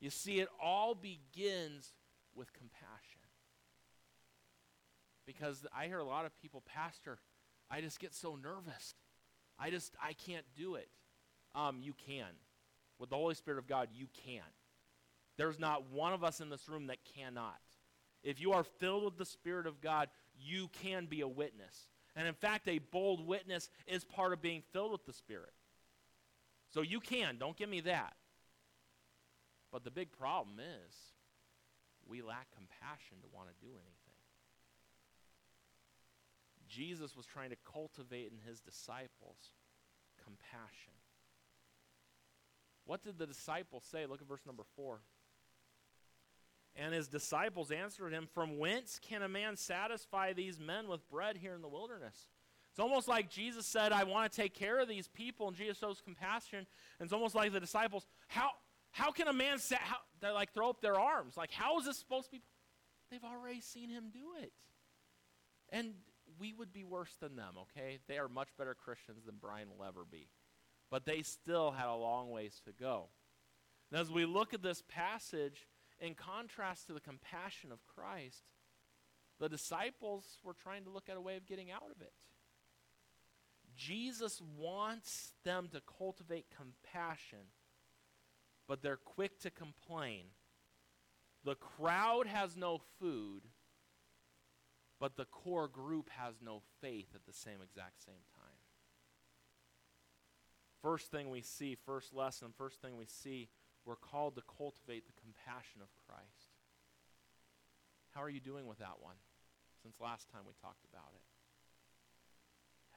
You 0.00 0.10
see, 0.10 0.40
it 0.40 0.48
all 0.62 0.94
begins 0.94 1.92
with 2.34 2.52
compassion. 2.52 3.20
Because 5.26 5.66
I 5.76 5.86
hear 5.86 5.98
a 5.98 6.04
lot 6.04 6.24
of 6.24 6.36
people, 6.40 6.62
Pastor, 6.64 7.18
I 7.70 7.80
just 7.80 7.98
get 7.98 8.14
so 8.14 8.36
nervous. 8.36 8.94
I 9.58 9.70
just, 9.70 9.94
I 10.00 10.12
can't 10.12 10.44
do 10.54 10.76
it. 10.76 10.88
Um, 11.56 11.80
you 11.82 11.94
can. 12.06 12.26
With 12.98 13.10
the 13.10 13.16
Holy 13.16 13.34
Spirit 13.34 13.58
of 13.58 13.66
God, 13.66 13.88
you 13.92 14.06
can. 14.24 14.44
There's 15.36 15.58
not 15.58 15.90
one 15.90 16.12
of 16.12 16.22
us 16.22 16.40
in 16.40 16.48
this 16.48 16.68
room 16.68 16.86
that 16.86 16.98
cannot. 17.16 17.58
If 18.22 18.40
you 18.40 18.52
are 18.52 18.64
filled 18.64 19.04
with 19.04 19.18
the 19.18 19.24
Spirit 19.24 19.66
of 19.66 19.80
God, 19.80 20.08
you 20.38 20.68
can 20.82 21.06
be 21.06 21.22
a 21.22 21.28
witness. 21.28 21.88
And 22.14 22.26
in 22.26 22.34
fact, 22.34 22.68
a 22.68 22.78
bold 22.78 23.26
witness 23.26 23.68
is 23.86 24.04
part 24.04 24.32
of 24.32 24.40
being 24.40 24.62
filled 24.72 24.92
with 24.92 25.04
the 25.04 25.12
Spirit. 25.12 25.52
So 26.72 26.80
you 26.82 27.00
can, 27.00 27.36
don't 27.38 27.56
give 27.56 27.68
me 27.68 27.80
that. 27.80 28.14
But 29.70 29.84
the 29.84 29.90
big 29.90 30.12
problem 30.12 30.58
is 30.58 30.94
we 32.06 32.22
lack 32.22 32.46
compassion 32.54 33.18
to 33.22 33.28
want 33.34 33.48
to 33.48 33.54
do 33.66 33.72
anything. 33.72 34.06
Jesus 36.68 37.16
was 37.16 37.26
trying 37.26 37.50
to 37.50 37.56
cultivate 37.70 38.32
in 38.32 38.38
his 38.48 38.60
disciples 38.60 39.52
compassion. 40.22 40.92
What 42.86 43.04
did 43.04 43.18
the 43.18 43.26
disciples 43.26 43.84
say? 43.90 44.06
Look 44.06 44.22
at 44.22 44.28
verse 44.28 44.46
number 44.46 44.62
4. 44.76 45.00
And 46.76 46.94
his 46.94 47.08
disciples 47.08 47.70
answered 47.70 48.12
him, 48.12 48.28
From 48.32 48.58
whence 48.58 49.00
can 49.00 49.22
a 49.22 49.28
man 49.28 49.56
satisfy 49.56 50.32
these 50.32 50.60
men 50.60 50.88
with 50.88 51.08
bread 51.10 51.36
here 51.36 51.54
in 51.54 51.62
the 51.62 51.68
wilderness? 51.68 52.28
It's 52.70 52.80
almost 52.80 53.08
like 53.08 53.30
Jesus 53.30 53.66
said, 53.66 53.92
I 53.92 54.04
want 54.04 54.30
to 54.30 54.36
take 54.36 54.52
care 54.52 54.78
of 54.78 54.86
these 54.86 55.08
people, 55.08 55.48
and 55.48 55.56
Jesus 55.56 55.78
shows 55.78 56.02
compassion. 56.02 56.66
And 56.98 57.06
it's 57.06 57.12
almost 57.12 57.34
like 57.34 57.52
the 57.52 57.60
disciples, 57.60 58.06
how, 58.28 58.50
how 58.90 59.10
can 59.10 59.28
a 59.28 59.32
man, 59.32 59.58
sa- 59.58 59.76
how, 59.80 59.96
they 60.20 60.30
like 60.30 60.52
throw 60.52 60.68
up 60.68 60.82
their 60.82 61.00
arms? 61.00 61.38
Like, 61.38 61.50
how 61.50 61.78
is 61.78 61.86
this 61.86 61.96
supposed 61.96 62.26
to 62.26 62.32
be? 62.32 62.42
They've 63.10 63.24
already 63.24 63.62
seen 63.62 63.88
him 63.88 64.10
do 64.12 64.42
it. 64.42 64.52
And 65.70 65.94
we 66.38 66.52
would 66.52 66.72
be 66.72 66.84
worse 66.84 67.14
than 67.18 67.36
them, 67.36 67.54
okay? 67.62 67.98
They 68.08 68.18
are 68.18 68.28
much 68.28 68.48
better 68.58 68.74
Christians 68.74 69.24
than 69.24 69.36
Brian 69.40 69.68
will 69.70 69.84
ever 69.84 70.04
be. 70.04 70.28
But 70.90 71.04
they 71.04 71.22
still 71.22 71.72
had 71.72 71.88
a 71.88 71.94
long 71.94 72.30
ways 72.30 72.60
to 72.64 72.72
go. 72.72 73.08
And 73.90 74.00
as 74.00 74.10
we 74.10 74.24
look 74.24 74.54
at 74.54 74.62
this 74.62 74.82
passage, 74.88 75.66
in 76.00 76.14
contrast 76.14 76.86
to 76.86 76.92
the 76.92 77.00
compassion 77.00 77.72
of 77.72 77.86
Christ, 77.86 78.44
the 79.38 79.48
disciples 79.48 80.38
were 80.42 80.54
trying 80.54 80.84
to 80.84 80.90
look 80.90 81.08
at 81.08 81.16
a 81.16 81.20
way 81.20 81.36
of 81.36 81.46
getting 81.46 81.70
out 81.70 81.90
of 81.94 82.00
it. 82.00 82.12
Jesus 83.76 84.40
wants 84.58 85.32
them 85.44 85.68
to 85.72 85.82
cultivate 85.98 86.46
compassion, 86.56 87.50
but 88.66 88.82
they're 88.82 88.96
quick 88.96 89.38
to 89.40 89.50
complain. 89.50 90.24
The 91.44 91.56
crowd 91.56 92.26
has 92.26 92.56
no 92.56 92.80
food, 92.98 93.42
but 94.98 95.16
the 95.16 95.26
core 95.26 95.68
group 95.68 96.08
has 96.10 96.36
no 96.42 96.62
faith 96.80 97.08
at 97.14 97.26
the 97.26 97.32
same 97.32 97.60
exact 97.62 98.02
same 98.04 98.14
time. 98.34 98.35
First 100.82 101.10
thing 101.10 101.30
we 101.30 101.42
see, 101.42 101.74
first 101.74 102.14
lesson, 102.14 102.48
first 102.56 102.80
thing 102.80 102.96
we 102.96 103.06
see 103.06 103.48
we're 103.86 103.94
called 103.94 104.34
to 104.34 104.42
cultivate 104.42 105.06
the 105.06 105.14
compassion 105.14 105.78
of 105.78 105.94
Christ. 105.94 106.58
How 108.10 108.20
are 108.20 108.28
you 108.28 108.42
doing 108.42 108.66
with 108.66 108.82
that 108.82 108.98
one 108.98 109.22
since 109.78 110.02
last 110.02 110.26
time 110.26 110.42
we 110.42 110.58
talked 110.58 110.82
about 110.90 111.14
it? 111.14 111.22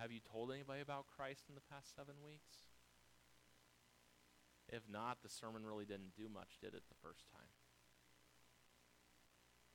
Have 0.02 0.10
you 0.10 0.24
told 0.24 0.50
anybody 0.50 0.82
about 0.82 1.12
Christ 1.12 1.46
in 1.46 1.54
the 1.54 1.70
past 1.70 1.94
seven 1.94 2.18
weeks? 2.26 2.72
If 4.72 4.88
not, 4.90 5.22
the 5.22 5.30
sermon 5.30 5.62
really 5.62 5.86
didn't 5.86 6.18
do 6.18 6.26
much, 6.26 6.58
did 6.58 6.74
it, 6.74 6.88
the 6.90 7.02
first 7.06 7.30
time? 7.30 7.54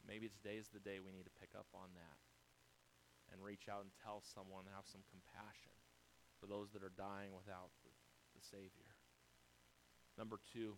Maybe 0.02 0.26
today's 0.26 0.72
the 0.72 0.82
day 0.82 0.98
we 0.98 1.14
need 1.14 1.30
to 1.30 1.40
pick 1.40 1.54
up 1.54 1.70
on 1.74 1.94
that 1.94 2.18
and 3.30 3.38
reach 3.38 3.70
out 3.70 3.86
and 3.86 3.94
tell 4.02 4.18
someone, 4.22 4.66
have 4.70 4.86
some 4.86 5.06
compassion 5.06 5.74
for 6.40 6.46
those 6.50 6.74
that 6.74 6.82
are 6.82 6.94
dying 6.94 7.36
without 7.36 7.74
Savior. 8.50 8.94
Number 10.18 10.38
two, 10.52 10.74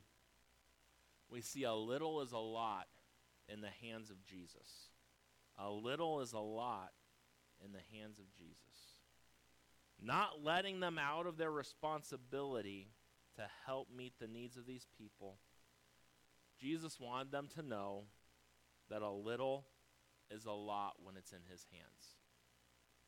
we 1.31 1.41
see 1.41 1.65
a 1.65 1.75
little 1.75 2.23
is 2.23 2.33
a 2.33 2.39
lot 2.39 2.87
in 3.49 3.61
the 3.61 3.71
hands 3.87 4.11
of 4.11 4.25
Jesus. 4.25 4.91
A 5.59 5.71
little 5.71 6.21
is 6.21 6.33
a 6.33 6.39
lot 6.39 6.93
in 7.65 7.73
the 7.73 7.99
hands 7.99 8.19
of 8.19 8.25
Jesus. 8.37 8.97
Not 10.01 10.45
letting 10.45 10.81
them 10.81 10.99
out 10.99 11.27
of 11.27 11.39
their 11.39 11.51
responsibility 11.51 12.89
to 13.37 13.43
help 13.67 13.89
meet 13.95 14.15
the 14.19 14.27
needs 14.27 14.57
of 14.57 14.67
these 14.67 14.87
people. 14.99 15.39
Jesus 16.61 17.01
wanted 17.01 17.33
them 17.33 17.49
to 17.55 17.63
know 17.63 18.05
that 18.91 19.03
a 19.03 19.11
little 19.11 19.67
is 20.31 20.45
a 20.45 20.53
lot 20.53 20.95
when 21.03 21.17
it's 21.17 21.33
in 21.33 21.43
his 21.51 21.67
hands. 21.73 22.17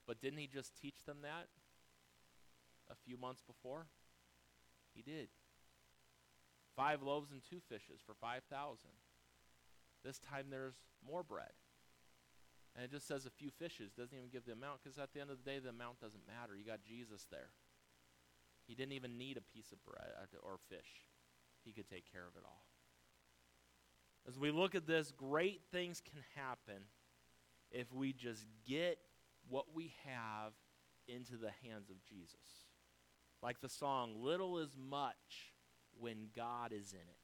But 0.07 0.21
didn't 0.21 0.39
he 0.39 0.47
just 0.47 0.79
teach 0.81 1.05
them 1.05 1.19
that 1.23 1.49
a 2.91 2.95
few 2.95 3.17
months 3.19 3.43
before? 3.43 3.87
He 4.99 5.09
did. 5.09 5.29
Five 6.75 7.03
loaves 7.03 7.31
and 7.31 7.41
two 7.49 7.61
fishes 7.69 8.01
for 8.05 8.15
5,000. 8.15 8.43
This 10.05 10.19
time 10.19 10.47
there's 10.51 10.75
more 11.07 11.23
bread. 11.23 11.55
And 12.75 12.85
it 12.85 12.91
just 12.91 13.07
says 13.07 13.25
a 13.25 13.31
few 13.31 13.51
fishes, 13.51 13.93
doesn't 13.93 14.17
even 14.17 14.31
give 14.31 14.45
the 14.45 14.53
amount, 14.53 14.83
because 14.83 14.99
at 14.99 15.13
the 15.13 15.21
end 15.21 15.31
of 15.31 15.39
the 15.39 15.49
day, 15.49 15.59
the 15.61 15.71
amount 15.71 16.01
doesn't 16.01 16.27
matter. 16.27 16.57
You 16.57 16.65
got 16.65 16.83
Jesus 16.83 17.27
there. 17.31 17.51
He 18.67 18.75
didn't 18.75 18.93
even 18.93 19.17
need 19.17 19.37
a 19.37 19.55
piece 19.55 19.71
of 19.71 19.85
bread 19.85 20.11
uh, 20.21 20.27
or 20.43 20.59
fish, 20.69 21.07
he 21.65 21.73
could 21.73 21.89
take 21.89 22.11
care 22.11 22.27
of 22.27 22.37
it 22.37 22.43
all. 22.45 22.65
As 24.29 24.39
we 24.39 24.51
look 24.51 24.75
at 24.75 24.87
this, 24.87 25.13
great 25.13 25.63
things 25.71 26.03
can 26.03 26.23
happen 26.35 26.83
if 27.71 27.93
we 27.93 28.13
just 28.13 28.47
get 28.67 28.99
what 29.49 29.67
we 29.75 29.95
have 30.05 30.53
into 31.07 31.37
the 31.37 31.51
hands 31.65 31.89
of 31.89 31.97
Jesus. 32.05 32.68
Like 33.43 33.61
the 33.61 33.69
song, 33.69 34.17
Little 34.23 34.59
is 34.59 34.71
Much 34.77 35.53
when 35.99 36.29
God 36.35 36.73
is 36.73 36.93
in 36.93 36.99
it. 36.99 37.17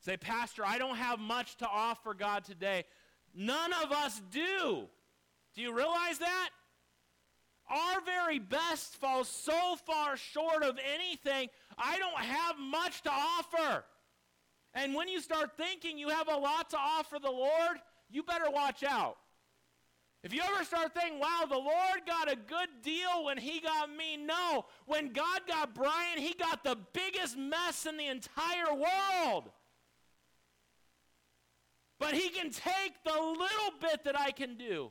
Say, 0.00 0.16
Pastor, 0.16 0.64
I 0.64 0.78
don't 0.78 0.96
have 0.96 1.18
much 1.18 1.56
to 1.56 1.68
offer 1.68 2.14
God 2.14 2.44
today. 2.44 2.84
None 3.34 3.72
of 3.82 3.90
us 3.92 4.22
do. 4.30 4.86
Do 5.54 5.62
you 5.62 5.76
realize 5.76 6.18
that? 6.18 6.50
Our 7.68 8.00
very 8.02 8.38
best 8.38 8.94
falls 8.96 9.28
so 9.28 9.76
far 9.84 10.16
short 10.16 10.62
of 10.62 10.78
anything. 10.94 11.48
I 11.76 11.98
don't 11.98 12.16
have 12.18 12.56
much 12.58 13.02
to 13.02 13.10
offer. 13.10 13.84
And 14.74 14.94
when 14.94 15.08
you 15.08 15.20
start 15.20 15.56
thinking 15.56 15.98
you 15.98 16.10
have 16.10 16.28
a 16.28 16.36
lot 16.36 16.70
to 16.70 16.78
offer 16.78 17.18
the 17.18 17.30
Lord, 17.30 17.78
you 18.08 18.22
better 18.22 18.50
watch 18.50 18.84
out. 18.84 19.16
If 20.26 20.34
you 20.34 20.42
ever 20.42 20.64
start 20.64 20.92
thinking, 20.92 21.20
wow, 21.20 21.44
the 21.48 21.54
Lord 21.54 22.00
got 22.04 22.28
a 22.28 22.34
good 22.34 22.68
deal 22.82 23.26
when 23.26 23.38
he 23.38 23.60
got 23.60 23.88
me, 23.88 24.16
no. 24.16 24.64
When 24.86 25.12
God 25.12 25.42
got 25.46 25.72
Brian, 25.72 26.18
he 26.18 26.34
got 26.34 26.64
the 26.64 26.76
biggest 26.92 27.36
mess 27.36 27.86
in 27.86 27.96
the 27.96 28.08
entire 28.08 28.74
world. 28.74 29.52
But 32.00 32.14
he 32.14 32.28
can 32.30 32.50
take 32.50 33.04
the 33.04 33.12
little 33.12 33.78
bit 33.80 34.02
that 34.02 34.18
I 34.18 34.32
can 34.32 34.56
do, 34.56 34.90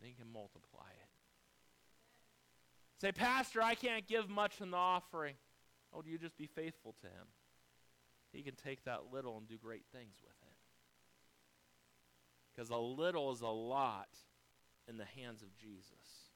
and 0.00 0.08
he 0.08 0.14
can 0.14 0.32
multiply 0.32 0.80
it. 0.80 1.08
Say, 3.00 3.12
Pastor, 3.12 3.62
I 3.62 3.76
can't 3.76 4.08
give 4.08 4.28
much 4.28 4.60
in 4.60 4.72
the 4.72 4.78
offering. 4.78 5.36
Oh, 5.94 6.02
you 6.04 6.18
just 6.18 6.36
be 6.36 6.48
faithful 6.48 6.96
to 7.02 7.06
him? 7.06 7.28
He 8.32 8.42
can 8.42 8.56
take 8.56 8.82
that 8.82 9.12
little 9.12 9.38
and 9.38 9.46
do 9.46 9.58
great 9.58 9.84
things 9.92 10.16
with 10.20 10.27
it 10.27 10.27
because 12.58 12.70
a 12.70 12.76
little 12.76 13.30
is 13.30 13.40
a 13.40 13.46
lot 13.46 14.08
in 14.88 14.96
the 14.96 15.04
hands 15.04 15.42
of 15.42 15.56
Jesus. 15.56 16.32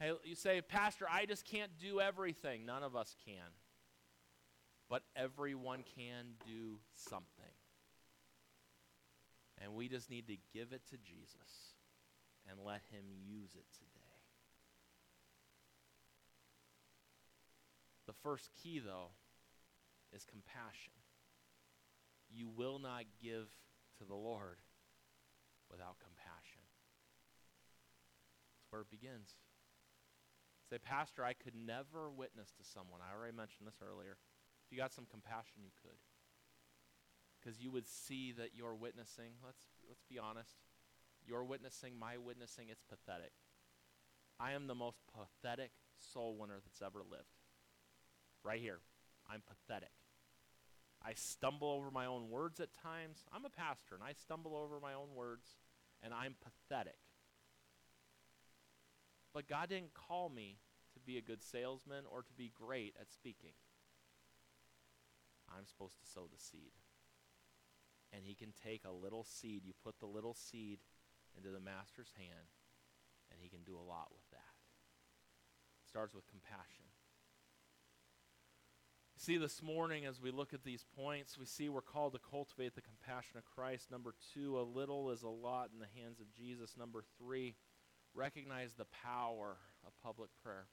Hey, 0.00 0.12
you 0.24 0.34
say, 0.34 0.62
Pastor, 0.62 1.04
I 1.12 1.26
just 1.26 1.44
can't 1.44 1.70
do 1.78 2.00
everything. 2.00 2.64
None 2.64 2.82
of 2.82 2.96
us 2.96 3.14
can. 3.26 3.52
But 4.88 5.02
everyone 5.14 5.84
can 5.94 6.36
do 6.46 6.78
something. 6.94 7.26
And 9.62 9.74
we 9.74 9.88
just 9.88 10.08
need 10.08 10.26
to 10.28 10.36
give 10.54 10.72
it 10.72 10.80
to 10.88 10.96
Jesus 10.96 11.74
and 12.48 12.58
let 12.64 12.80
him 12.90 13.04
use 13.26 13.50
it 13.54 13.66
today. 13.74 14.00
The 18.06 18.14
first 18.22 18.48
key, 18.62 18.78
though, 18.78 19.10
is 20.14 20.24
compassion. 20.24 20.94
You 22.34 22.48
will 22.48 22.78
not 22.78 23.04
give 23.22 23.48
to 23.98 24.04
the 24.04 24.14
Lord 24.14 24.56
without 25.74 25.98
compassion. 25.98 26.62
That's 28.54 28.70
where 28.70 28.86
it 28.86 28.94
begins. 28.94 29.34
Say, 30.70 30.78
Pastor, 30.78 31.26
I 31.26 31.34
could 31.34 31.58
never 31.58 32.08
witness 32.08 32.54
to 32.56 32.64
someone. 32.64 33.02
I 33.02 33.10
already 33.10 33.34
mentioned 33.34 33.66
this 33.66 33.82
earlier. 33.82 34.16
If 34.64 34.70
you 34.70 34.78
got 34.78 34.94
some 34.94 35.10
compassion, 35.10 35.66
you 35.66 35.74
could. 35.82 35.98
because 37.44 37.60
you 37.60 37.70
would 37.70 37.86
see 37.86 38.32
that 38.32 38.50
you're 38.54 38.74
witnessing. 38.74 39.32
Let's, 39.44 39.64
let's 39.88 40.02
be 40.08 40.18
honest. 40.18 40.56
Your 41.26 41.44
witnessing, 41.44 41.98
my 41.98 42.16
witnessing, 42.16 42.68
it's 42.70 42.82
pathetic. 42.82 43.32
I 44.40 44.52
am 44.52 44.66
the 44.66 44.74
most 44.74 44.98
pathetic 45.12 45.70
soul 45.98 46.36
winner 46.38 46.60
that's 46.64 46.82
ever 46.82 47.00
lived. 47.08 47.36
Right 48.42 48.60
here. 48.60 48.80
I'm 49.28 49.42
pathetic. 49.46 49.92
I 51.02 51.12
stumble 51.14 51.68
over 51.68 51.90
my 51.90 52.06
own 52.06 52.30
words 52.30 52.60
at 52.60 52.74
times. 52.74 53.24
I'm 53.32 53.44
a 53.44 53.50
pastor, 53.50 53.94
and 53.94 54.02
I 54.02 54.12
stumble 54.12 54.56
over 54.56 54.80
my 54.80 54.94
own 54.94 55.14
words, 55.14 55.56
and 56.04 56.12
I'm 56.12 56.36
pathetic. 56.44 56.98
But 59.32 59.48
God 59.48 59.70
didn't 59.70 59.94
call 59.94 60.28
me 60.28 60.58
to 60.92 61.00
be 61.00 61.18
a 61.18 61.22
good 61.22 61.42
salesman 61.42 62.04
or 62.08 62.22
to 62.22 62.32
be 62.34 62.52
great 62.54 62.94
at 63.00 63.10
speaking. 63.10 63.56
I'm 65.48 65.66
supposed 65.66 65.98
to 65.98 66.06
sow 66.06 66.28
the 66.30 66.38
seed. 66.38 66.76
And 68.12 68.22
He 68.24 68.34
can 68.34 68.52
take 68.52 68.84
a 68.84 68.92
little 68.92 69.24
seed, 69.24 69.62
you 69.64 69.72
put 69.82 69.98
the 69.98 70.06
little 70.06 70.34
seed 70.34 70.78
into 71.36 71.50
the 71.50 71.58
Master's 71.58 72.12
hand, 72.16 72.54
and 73.32 73.40
He 73.42 73.48
can 73.48 73.64
do 73.64 73.74
a 73.74 73.82
lot 73.82 74.14
with 74.14 74.28
that. 74.30 74.54
It 75.82 75.88
starts 75.88 76.14
with 76.14 76.30
compassion. 76.30 76.93
See, 79.24 79.38
this 79.38 79.62
morning, 79.62 80.04
as 80.04 80.20
we 80.20 80.30
look 80.30 80.52
at 80.52 80.64
these 80.64 80.84
points, 80.98 81.38
we 81.38 81.46
see 81.46 81.70
we're 81.70 81.80
called 81.80 82.12
to 82.12 82.18
cultivate 82.30 82.74
the 82.74 82.82
compassion 82.82 83.38
of 83.38 83.46
Christ. 83.46 83.90
Number 83.90 84.14
two, 84.34 84.60
a 84.60 84.60
little 84.60 85.10
is 85.12 85.22
a 85.22 85.30
lot 85.30 85.70
in 85.72 85.78
the 85.78 85.88
hands 85.98 86.20
of 86.20 86.30
Jesus. 86.36 86.76
Number 86.76 87.02
three, 87.16 87.54
recognize 88.12 88.74
the 88.74 88.84
power 89.02 89.56
of 89.86 89.94
public 90.02 90.28
prayer. 90.42 90.66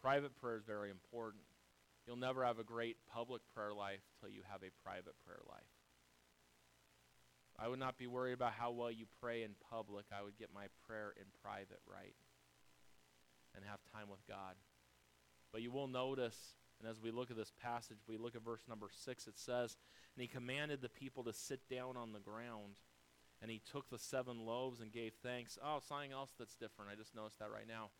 Private 0.00 0.40
prayer 0.40 0.56
is 0.56 0.62
very 0.62 0.90
important. 0.90 1.42
You'll 2.06 2.22
never 2.22 2.44
have 2.44 2.60
a 2.60 2.62
great 2.62 2.98
public 3.12 3.42
prayer 3.52 3.74
life 3.74 4.04
till 4.20 4.28
you 4.28 4.42
have 4.48 4.62
a 4.62 4.70
private 4.84 5.16
prayer 5.26 5.42
life. 5.48 5.74
I 7.58 7.66
would 7.66 7.80
not 7.80 7.98
be 7.98 8.06
worried 8.06 8.34
about 8.34 8.52
how 8.52 8.70
well 8.70 8.92
you 8.92 9.06
pray 9.20 9.42
in 9.42 9.56
public. 9.72 10.06
I 10.16 10.22
would 10.22 10.38
get 10.38 10.50
my 10.54 10.66
prayer 10.86 11.14
in 11.16 11.26
private 11.42 11.80
right 11.84 12.14
and 13.56 13.64
have 13.64 13.80
time 13.92 14.08
with 14.08 14.24
God. 14.28 14.54
But 15.54 15.62
you 15.62 15.70
will 15.70 15.86
notice, 15.86 16.56
and 16.80 16.90
as 16.90 17.00
we 17.00 17.12
look 17.12 17.30
at 17.30 17.36
this 17.36 17.52
passage, 17.62 17.98
we 18.08 18.18
look 18.18 18.34
at 18.34 18.42
verse 18.44 18.64
number 18.68 18.88
six, 18.92 19.28
it 19.28 19.38
says, 19.38 19.76
And 20.16 20.22
he 20.22 20.26
commanded 20.26 20.82
the 20.82 20.88
people 20.88 21.22
to 21.22 21.32
sit 21.32 21.60
down 21.70 21.96
on 21.96 22.12
the 22.12 22.18
ground. 22.18 22.80
And 23.40 23.52
he 23.52 23.62
took 23.70 23.88
the 23.88 23.98
seven 23.98 24.44
loaves 24.44 24.80
and 24.80 24.90
gave 24.90 25.12
thanks. 25.22 25.56
Oh, 25.64 25.78
something 25.86 26.10
else 26.10 26.30
that's 26.36 26.56
different. 26.56 26.90
I 26.90 26.96
just 26.96 27.14
noticed 27.14 27.38
that 27.38 27.52
right 27.52 27.68
now. 27.68 27.90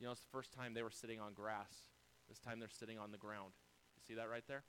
You 0.00 0.06
know, 0.06 0.12
it's 0.12 0.22
the 0.22 0.32
first 0.32 0.52
time 0.54 0.72
they 0.72 0.82
were 0.82 0.90
sitting 0.90 1.20
on 1.20 1.34
grass. 1.34 1.92
This 2.30 2.38
time 2.38 2.58
they're 2.58 2.70
sitting 2.70 2.98
on 2.98 3.12
the 3.12 3.18
ground. 3.18 3.52
You 3.94 4.02
see 4.08 4.14
that 4.14 4.30
right 4.30 4.44
there? 4.48 4.64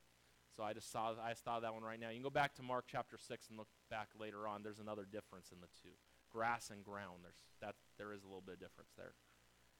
So 0.58 0.64
I 0.64 0.74
just 0.74 0.92
saw 0.92 1.14
I 1.24 1.34
saw 1.34 1.62
that 1.62 1.74
one 1.74 1.84
right 1.84 2.00
now. 2.00 2.10
You 2.10 2.16
can 2.16 2.24
go 2.24 2.30
back 2.30 2.56
to 2.56 2.64
Mark 2.64 2.86
chapter 2.92 3.18
six 3.18 3.48
and 3.48 3.58
look 3.58 3.70
back 3.90 4.10
later 4.20 4.50
on. 4.50 4.64
There's 4.64 4.80
another 4.80 5.08
difference 5.10 5.52
in 5.54 5.62
the 5.62 5.72
two. 5.82 5.96
Grass 6.30 6.72
and 6.72 6.84
ground. 6.84 7.24
There's 7.24 7.40
that 7.62 7.76
there 7.98 8.12
is 8.12 8.24
a 8.24 8.28
little 8.28 8.44
bit 8.46 8.56
of 8.56 8.60
difference 8.60 8.92
there. 8.98 9.14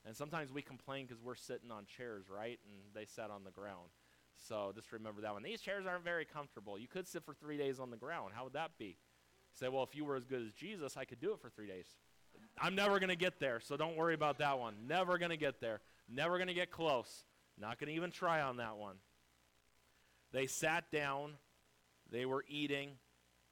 And 0.06 0.14
sometimes 0.16 0.52
we 0.52 0.62
complain 0.62 1.06
because 1.06 1.22
we're 1.22 1.34
sitting 1.34 1.70
on 1.70 1.86
chairs, 1.86 2.24
right? 2.28 2.58
And 2.66 2.94
they 2.94 3.06
sat 3.06 3.30
on 3.30 3.44
the 3.44 3.50
ground. 3.50 3.88
So 4.48 4.72
just 4.74 4.92
remember 4.92 5.22
that 5.22 5.32
one. 5.32 5.42
These 5.42 5.60
chairs 5.60 5.86
aren't 5.86 6.04
very 6.04 6.24
comfortable. 6.24 6.78
You 6.78 6.88
could 6.88 7.08
sit 7.08 7.24
for 7.24 7.34
three 7.34 7.56
days 7.56 7.80
on 7.80 7.90
the 7.90 7.96
ground. 7.96 8.32
How 8.34 8.44
would 8.44 8.52
that 8.52 8.72
be? 8.78 8.98
Say, 9.52 9.68
well, 9.68 9.84
if 9.84 9.94
you 9.94 10.04
were 10.04 10.16
as 10.16 10.24
good 10.24 10.42
as 10.44 10.52
Jesus, 10.52 10.96
I 10.96 11.04
could 11.04 11.20
do 11.20 11.32
it 11.32 11.40
for 11.40 11.48
three 11.48 11.68
days. 11.68 11.86
I'm 12.58 12.74
never 12.74 12.98
going 12.98 13.10
to 13.10 13.16
get 13.16 13.38
there, 13.38 13.60
so 13.60 13.76
don't 13.76 13.96
worry 13.96 14.14
about 14.14 14.38
that 14.38 14.58
one. 14.58 14.74
Never 14.86 15.18
going 15.18 15.30
to 15.30 15.36
get 15.36 15.60
there. 15.60 15.80
Never 16.08 16.36
going 16.36 16.48
to 16.48 16.54
get 16.54 16.70
close. 16.70 17.24
Not 17.58 17.78
going 17.78 17.88
to 17.88 17.94
even 17.94 18.10
try 18.10 18.42
on 18.42 18.56
that 18.56 18.76
one. 18.76 18.96
They 20.32 20.46
sat 20.46 20.90
down. 20.90 21.34
They 22.10 22.26
were 22.26 22.44
eating. 22.48 22.90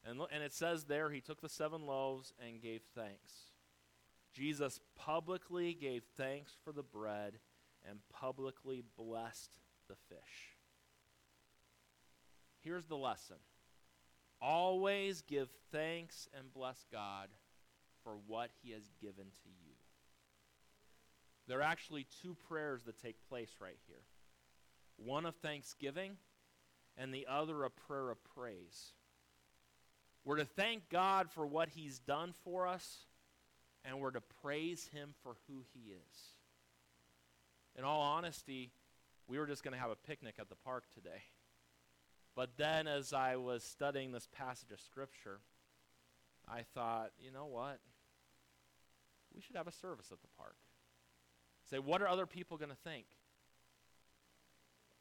And, 0.05 0.21
and 0.33 0.43
it 0.43 0.53
says 0.53 0.85
there, 0.85 1.11
he 1.11 1.21
took 1.21 1.41
the 1.41 1.49
seven 1.49 1.87
loaves 1.87 2.33
and 2.45 2.61
gave 2.61 2.83
thanks. 2.97 3.52
Jesus 4.33 4.81
publicly 4.97 5.75
gave 5.75 6.03
thanks 6.17 6.53
for 6.65 6.73
the 6.73 6.83
bread 6.83 7.35
and 7.89 7.99
publicly 8.13 8.83
blessed 8.97 9.51
the 9.89 9.97
fish. 10.09 10.57
Here's 12.61 12.87
the 12.87 12.97
lesson 12.97 13.37
always 14.41 15.23
give 15.23 15.49
thanks 15.71 16.29
and 16.37 16.53
bless 16.53 16.85
God 16.91 17.29
for 18.03 18.15
what 18.27 18.51
he 18.63 18.73
has 18.73 18.83
given 19.01 19.25
to 19.25 19.49
you. 19.49 19.75
There 21.47 21.59
are 21.59 21.63
actually 21.63 22.07
two 22.23 22.37
prayers 22.49 22.83
that 22.85 23.01
take 23.01 23.17
place 23.29 23.51
right 23.61 23.79
here 23.87 24.03
one 24.97 25.27
of 25.27 25.35
thanksgiving 25.37 26.17
and 26.97 27.13
the 27.13 27.27
other 27.29 27.65
a 27.65 27.71
prayer 27.71 28.11
of 28.11 28.23
praise. 28.37 28.93
We're 30.25 30.37
to 30.37 30.45
thank 30.45 30.89
God 30.89 31.31
for 31.31 31.47
what 31.47 31.71
he's 31.71 31.99
done 31.99 32.35
for 32.45 32.67
us 32.67 33.07
and 33.85 33.99
we're 33.99 34.11
to 34.13 34.23
praise 34.43 34.89
him 34.93 35.15
for 35.23 35.37
who 35.49 35.65
he 35.73 35.91
is. 35.91 36.19
In 37.77 37.85
all 37.85 38.01
honesty, 38.01 38.71
we 39.27 39.39
were 39.39 39.47
just 39.47 39.63
going 39.63 39.75
to 39.75 39.81
have 39.81 39.91
a 39.91 39.97
picnic 39.97 40.35
at 40.39 40.49
the 40.49 40.55
park 40.55 40.85
today. 40.95 41.23
But 42.35 42.57
then, 42.57 42.87
as 42.87 43.13
I 43.13 43.37
was 43.37 43.63
studying 43.63 44.13
this 44.13 44.29
passage 44.33 44.71
of 44.71 44.81
Scripture, 44.81 45.41
I 46.49 46.63
thought, 46.75 47.11
you 47.19 47.31
know 47.31 47.47
what? 47.47 47.79
We 49.35 49.41
should 49.41 49.57
have 49.57 49.67
a 49.67 49.73
service 49.73 50.09
at 50.13 50.21
the 50.21 50.29
park. 50.37 50.57
Say, 51.71 51.79
what 51.79 52.03
are 52.03 52.09
other 52.09 52.27
people 52.27 52.57
going 52.57 52.71
to 52.71 52.77
think? 52.77 53.07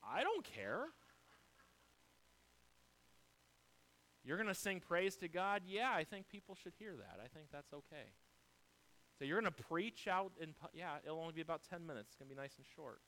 I 0.04 0.24
don't 0.24 0.44
care. 0.44 0.86
You're 4.24 4.38
going 4.38 4.48
to 4.48 4.56
sing 4.56 4.80
praise 4.80 5.16
to 5.18 5.28
God? 5.28 5.64
Yeah, 5.66 5.92
I 5.94 6.04
think 6.04 6.30
people 6.30 6.56
should 6.56 6.74
hear 6.78 6.94
that. 6.96 7.20
I 7.24 7.28
think 7.28 7.48
that's 7.52 7.74
okay. 7.74 8.12
So 9.22 9.26
you're 9.26 9.40
going 9.40 9.54
to 9.54 9.64
preach 9.66 10.08
out 10.08 10.32
in, 10.42 10.56
yeah, 10.74 10.96
it'll 11.06 11.20
only 11.20 11.34
be 11.34 11.42
about 11.42 11.62
10 11.70 11.86
minutes. 11.86 12.08
It's 12.10 12.16
going 12.16 12.28
to 12.28 12.36
be 12.36 12.42
nice 12.42 12.56
and 12.58 12.66
short. 12.76 13.02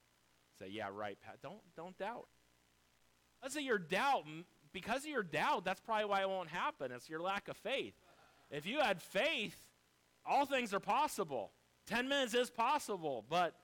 Say, 0.60 0.68
yeah, 0.70 0.90
right, 0.94 1.18
Pat. 1.26 1.40
Don't, 1.42 1.58
don't 1.76 1.98
doubt. 1.98 2.28
Let's 3.42 3.56
say 3.56 3.64
your 3.64 3.80
doubt, 3.80 4.26
because 4.74 5.06
of 5.06 5.10
your 5.10 5.24
doubt, 5.24 5.66
that's 5.66 5.82
probably 5.82 6.06
why 6.06 6.22
it 6.22 6.30
won't 6.30 6.50
happen. 6.50 6.92
It's 6.92 7.10
your 7.10 7.20
lack 7.20 7.48
of 7.48 7.58
faith. 7.58 7.96
If 8.52 8.68
you 8.68 8.80
had 8.80 9.02
faith, 9.02 9.58
all 10.24 10.46
things 10.46 10.72
are 10.72 10.80
possible. 10.80 11.50
10 11.88 12.08
minutes 12.08 12.36
is 12.36 12.52
possible, 12.52 13.26
but 13.28 13.56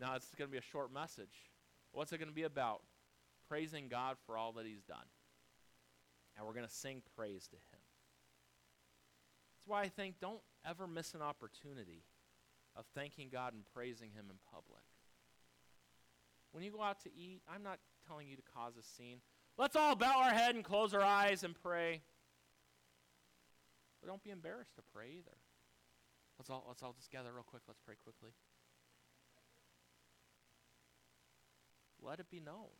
now 0.00 0.14
it's 0.14 0.32
going 0.36 0.48
to 0.48 0.52
be 0.52 0.58
a 0.58 0.70
short 0.70 0.94
message. 0.94 1.50
What's 1.90 2.12
it 2.12 2.18
going 2.18 2.28
to 2.28 2.34
be 2.34 2.44
about? 2.44 2.82
Praising 3.48 3.88
God 3.88 4.16
for 4.26 4.36
all 4.36 4.52
that 4.52 4.64
He's 4.64 4.84
done. 4.84 5.08
And 6.36 6.46
we're 6.46 6.54
going 6.54 6.68
to 6.68 6.72
sing 6.72 7.02
praise 7.16 7.48
to 7.48 7.56
Him. 7.56 7.82
That's 9.56 9.66
why 9.66 9.82
I 9.82 9.88
think 9.88 10.20
don't 10.20 10.38
ever 10.68 10.86
miss 10.86 11.14
an 11.14 11.22
opportunity 11.22 12.04
of 12.76 12.84
thanking 12.94 13.28
God 13.30 13.52
and 13.52 13.62
praising 13.74 14.10
Him 14.10 14.26
in 14.30 14.36
public. 14.50 14.82
When 16.52 16.62
you 16.62 16.70
go 16.70 16.82
out 16.82 17.00
to 17.02 17.10
eat, 17.14 17.42
I'm 17.52 17.62
not 17.62 17.78
telling 18.06 18.28
you 18.28 18.36
to 18.36 18.42
cause 18.42 18.74
a 18.76 18.82
scene. 18.82 19.18
Let's 19.56 19.76
all 19.76 19.94
bow 19.96 20.22
our 20.22 20.30
head 20.30 20.54
and 20.54 20.64
close 20.64 20.94
our 20.94 21.02
eyes 21.02 21.44
and 21.44 21.54
pray. 21.60 22.02
But 24.00 24.08
don't 24.08 24.22
be 24.22 24.30
embarrassed 24.30 24.74
to 24.76 24.82
pray 24.92 25.10
either. 25.18 25.36
Let's 26.38 26.50
all, 26.50 26.64
let's 26.66 26.82
all 26.82 26.92
just 26.92 27.10
gather 27.10 27.32
real 27.32 27.44
quick. 27.44 27.62
Let's 27.66 27.80
pray 27.84 27.94
quickly. 28.02 28.30
Let 32.02 32.20
it 32.20 32.30
be 32.30 32.40
known. 32.40 32.74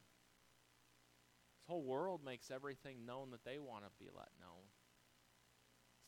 This 1.56 1.66
whole 1.68 1.82
world 1.82 2.20
makes 2.24 2.50
everything 2.50 3.06
known 3.06 3.30
that 3.30 3.44
they 3.44 3.58
want 3.58 3.84
to 3.84 3.90
be 3.98 4.10
let 4.14 4.28
known 4.40 4.73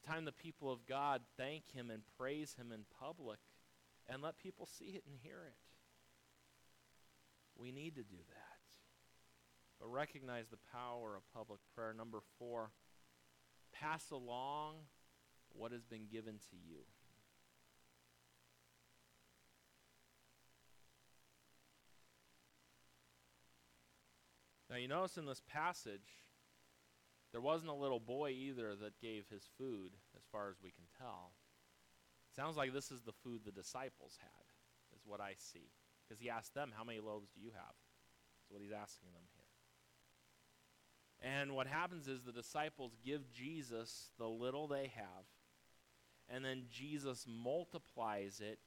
time 0.07 0.25
the 0.25 0.33
people 0.33 0.71
of 0.71 0.87
God 0.87 1.23
thank 1.37 1.73
Him 1.73 1.91
and 1.91 2.03
praise 2.19 2.55
Him 2.59 2.73
in 2.73 2.81
public 3.01 3.39
and 4.09 4.23
let 4.23 4.39
people 4.39 4.67
see 4.67 4.87
it 4.87 5.05
and 5.07 5.17
hear 5.23 5.43
it. 5.47 5.57
We 7.59 7.73
need 7.73 7.97
to 7.97 8.03
do 8.03 8.17
that. 8.17 8.57
But 9.81 9.89
recognize 9.89 10.47
the 10.49 10.59
power 10.73 11.17
of 11.17 11.23
public 11.35 11.61
prayer. 11.75 11.93
Number 11.93 12.21
four, 12.39 12.71
pass 13.73 14.11
along 14.11 14.77
what 15.53 15.73
has 15.73 15.85
been 15.85 16.07
given 16.11 16.35
to 16.51 16.57
you. 16.57 16.81
Now, 24.69 24.77
you 24.77 24.89
notice 24.89 25.17
in 25.17 25.27
this 25.27 25.43
passage, 25.49 26.26
there 27.33 27.41
wasn't 27.41 27.71
a 27.71 27.75
little 27.75 28.01
boy 28.01 28.31
either 28.31 28.75
that 28.77 29.01
gave 29.01 29.27
his 29.29 29.49
food, 29.59 29.93
as 30.17 30.23
far 30.31 30.49
as 30.49 30.57
we 30.63 30.71
can 30.71 30.85
tell. 30.99 31.33
Sounds 32.35 32.57
like 32.57 32.73
this 32.73 32.91
is 32.91 33.03
the 33.03 33.13
food 33.13 33.41
the 33.45 33.53
disciples 33.53 34.19
had, 34.21 34.97
is 34.97 35.07
what 35.07 35.21
I 35.21 35.35
see. 35.37 35.71
Because 36.07 36.21
he 36.21 36.31
asked 36.31 36.55
them, 36.55 36.73
How 36.77 36.85
many 36.85 37.01
loaves 37.01 37.31
do 37.35 37.41
you 37.41 37.51
have? 37.55 37.75
That's 38.39 38.51
what 38.51 38.63
he's 38.63 38.73
asking 38.73 39.09
them 39.13 39.25
here. 39.35 39.43
And 41.33 41.55
what 41.55 41.67
happens 41.67 42.09
is 42.09 42.23
the 42.23 42.33
disciples 42.33 42.97
give 43.05 43.33
Jesus 43.33 44.11
the 44.19 44.29
little 44.29 44.69
they 44.69 44.93
have, 44.95 45.25
and 46.29 46.45
then 46.45 46.65
Jesus 46.71 47.27
multiplies 47.27 48.41
it, 48.41 48.59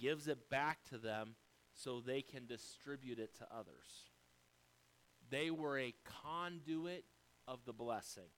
gives 0.00 0.28
it 0.28 0.48
back 0.48 0.84
to 0.90 0.98
them 0.98 1.34
so 1.74 2.00
they 2.00 2.22
can 2.22 2.46
distribute 2.46 3.18
it 3.18 3.36
to 3.38 3.46
others. 3.52 4.10
They 5.30 5.50
were 5.50 5.78
a 5.78 5.94
conduit 6.22 7.04
of 7.46 7.60
the 7.64 7.72
blessing. 7.72 8.30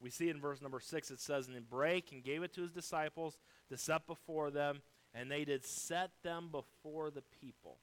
We 0.00 0.10
see 0.10 0.30
in 0.30 0.40
verse 0.40 0.62
number 0.62 0.80
6 0.80 1.10
it 1.10 1.20
says, 1.20 1.46
And 1.46 1.54
he 1.54 1.60
brake 1.60 2.10
and 2.12 2.24
gave 2.24 2.42
it 2.42 2.54
to 2.54 2.62
his 2.62 2.72
disciples 2.72 3.38
to 3.68 3.76
set 3.76 4.06
before 4.06 4.50
them, 4.50 4.80
and 5.14 5.30
they 5.30 5.44
did 5.44 5.64
set 5.64 6.10
them 6.22 6.48
before 6.50 7.10
the 7.10 7.22
people. 7.40 7.78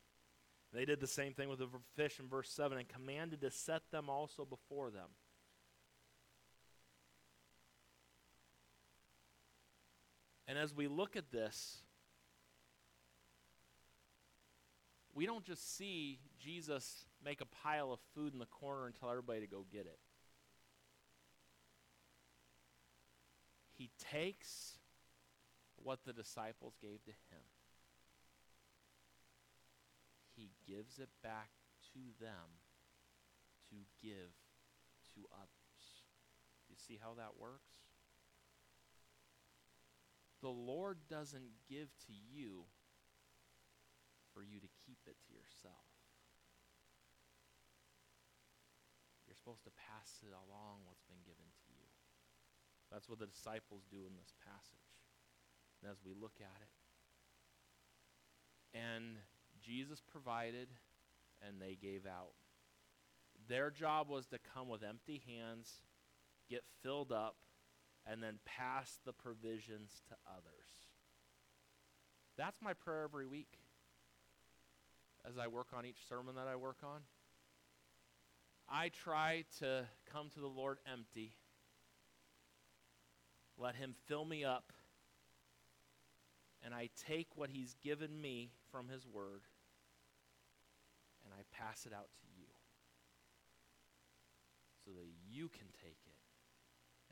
They 0.73 0.85
did 0.85 0.99
the 0.99 1.07
same 1.07 1.33
thing 1.33 1.49
with 1.49 1.59
the 1.59 1.69
fish 1.95 2.19
in 2.19 2.27
verse 2.27 2.49
7 2.49 2.77
and 2.77 2.87
commanded 2.87 3.41
to 3.41 3.51
set 3.51 3.83
them 3.91 4.09
also 4.09 4.45
before 4.45 4.89
them. 4.89 5.09
And 10.47 10.57
as 10.57 10.73
we 10.73 10.87
look 10.87 11.15
at 11.15 11.31
this, 11.31 11.83
we 15.13 15.25
don't 15.25 15.43
just 15.43 15.75
see 15.75 16.19
Jesus 16.39 17.05
make 17.23 17.41
a 17.41 17.45
pile 17.45 17.91
of 17.91 17.99
food 18.13 18.33
in 18.33 18.39
the 18.39 18.45
corner 18.45 18.85
and 18.85 18.95
tell 18.95 19.09
everybody 19.09 19.41
to 19.41 19.47
go 19.47 19.65
get 19.71 19.81
it. 19.81 19.99
He 23.77 23.91
takes 24.11 24.79
what 25.75 25.99
the 26.03 26.13
disciples 26.13 26.75
gave 26.81 27.03
to 27.05 27.11
him, 27.11 27.45
he 30.35 30.51
gives 30.67 30.99
it 30.99 31.09
back 31.23 31.49
to 31.93 31.99
them 32.19 32.61
to 33.69 33.75
give 34.01 34.33
to 35.13 35.21
others. 35.33 35.83
You 36.69 36.75
see 36.75 36.99
how 37.01 37.13
that 37.15 37.39
works? 37.39 37.73
The 40.41 40.49
Lord 40.49 40.97
doesn't 41.09 41.65
give 41.69 41.89
to 42.05 42.13
you 42.13 42.65
for 44.33 44.43
you 44.43 44.59
to 44.59 44.69
keep 44.85 44.99
it 45.07 45.17
to 45.25 45.33
yourself. 45.33 45.89
You're 49.25 49.35
supposed 49.35 49.65
to 49.65 49.73
pass 49.73 50.21
it 50.21 50.31
along 50.31 50.85
what's 50.85 51.03
been 51.09 51.25
given 51.25 51.49
to 51.49 51.69
you. 51.73 51.86
That's 52.91 53.09
what 53.09 53.19
the 53.19 53.27
disciples 53.27 53.83
do 53.89 53.97
in 53.97 54.15
this 54.15 54.33
passage. 54.45 54.87
And 55.81 55.91
as 55.91 55.97
we 56.05 56.13
look 56.13 56.39
at 56.39 56.61
it, 56.61 56.69
and 58.77 59.17
Jesus 59.61 60.01
provided 60.01 60.67
and 61.45 61.61
they 61.61 61.77
gave 61.79 62.05
out. 62.05 62.33
Their 63.47 63.69
job 63.69 64.09
was 64.09 64.25
to 64.27 64.39
come 64.53 64.69
with 64.69 64.83
empty 64.83 65.21
hands, 65.27 65.71
get 66.49 66.63
filled 66.81 67.11
up, 67.11 67.35
and 68.05 68.21
then 68.23 68.39
pass 68.45 68.99
the 69.05 69.13
provisions 69.13 70.01
to 70.09 70.15
others. 70.27 70.69
That's 72.37 72.61
my 72.61 72.73
prayer 72.73 73.03
every 73.03 73.25
week 73.27 73.59
as 75.27 75.37
I 75.37 75.47
work 75.47 75.67
on 75.77 75.85
each 75.85 76.07
sermon 76.07 76.35
that 76.35 76.47
I 76.47 76.55
work 76.55 76.77
on. 76.83 77.01
I 78.69 78.89
try 78.89 79.45
to 79.59 79.85
come 80.11 80.29
to 80.33 80.39
the 80.39 80.47
Lord 80.47 80.77
empty, 80.91 81.33
let 83.57 83.75
Him 83.75 83.95
fill 84.07 84.25
me 84.25 84.43
up, 84.43 84.71
and 86.63 86.73
I 86.73 86.89
take 87.07 87.27
what 87.35 87.49
He's 87.49 87.75
given 87.83 88.21
me 88.21 88.51
from 88.71 88.89
His 88.89 89.05
Word 89.05 89.41
and 91.27 91.35
I 91.35 91.43
pass 91.51 91.83
it 91.83 91.91
out 91.91 92.07
to 92.23 92.27
you 92.39 92.47
so 94.87 94.95
that 94.95 95.11
you 95.27 95.51
can 95.51 95.67
take 95.75 95.99
it 96.07 96.23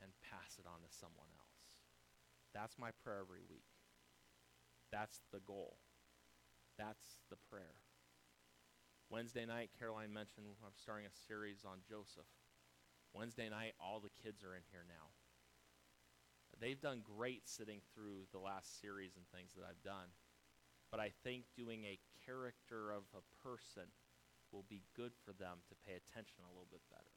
and 0.00 0.08
pass 0.24 0.56
it 0.56 0.64
on 0.64 0.80
to 0.80 0.88
someone 0.88 1.28
else. 1.36 1.60
That's 2.56 2.80
my 2.80 2.96
prayer 3.04 3.20
every 3.20 3.44
week. 3.44 3.68
That's 4.88 5.20
the 5.36 5.44
goal. 5.44 5.76
That's 6.80 7.20
the 7.28 7.36
prayer. 7.52 7.76
Wednesday 9.12 9.44
night, 9.44 9.68
Caroline 9.76 10.16
mentioned 10.16 10.48
I'm 10.64 10.80
starting 10.80 11.04
a 11.04 11.14
series 11.28 11.68
on 11.68 11.84
Joseph. 11.84 12.28
Wednesday 13.12 13.52
night, 13.52 13.76
all 13.76 14.00
the 14.00 14.12
kids 14.24 14.40
are 14.40 14.56
in 14.56 14.64
here 14.72 14.88
now. 14.88 15.12
They've 16.60 16.80
done 16.80 17.04
great 17.04 17.48
sitting 17.48 17.80
through 17.92 18.28
the 18.32 18.38
last 18.38 18.80
series 18.80 19.16
and 19.16 19.28
things 19.28 19.52
that 19.54 19.64
I've 19.68 19.82
done. 19.84 20.08
But 20.90 21.00
I 21.00 21.12
think 21.22 21.44
doing 21.56 21.84
a 21.84 22.00
character 22.24 22.90
of 22.90 23.04
a 23.12 23.24
person 23.42 23.92
will 24.52 24.64
be 24.68 24.82
good 24.94 25.12
for 25.24 25.32
them 25.32 25.60
to 25.68 25.74
pay 25.84 25.92
attention 25.92 26.46
a 26.46 26.52
little 26.52 26.70
bit 26.70 26.80
better. 26.88 27.12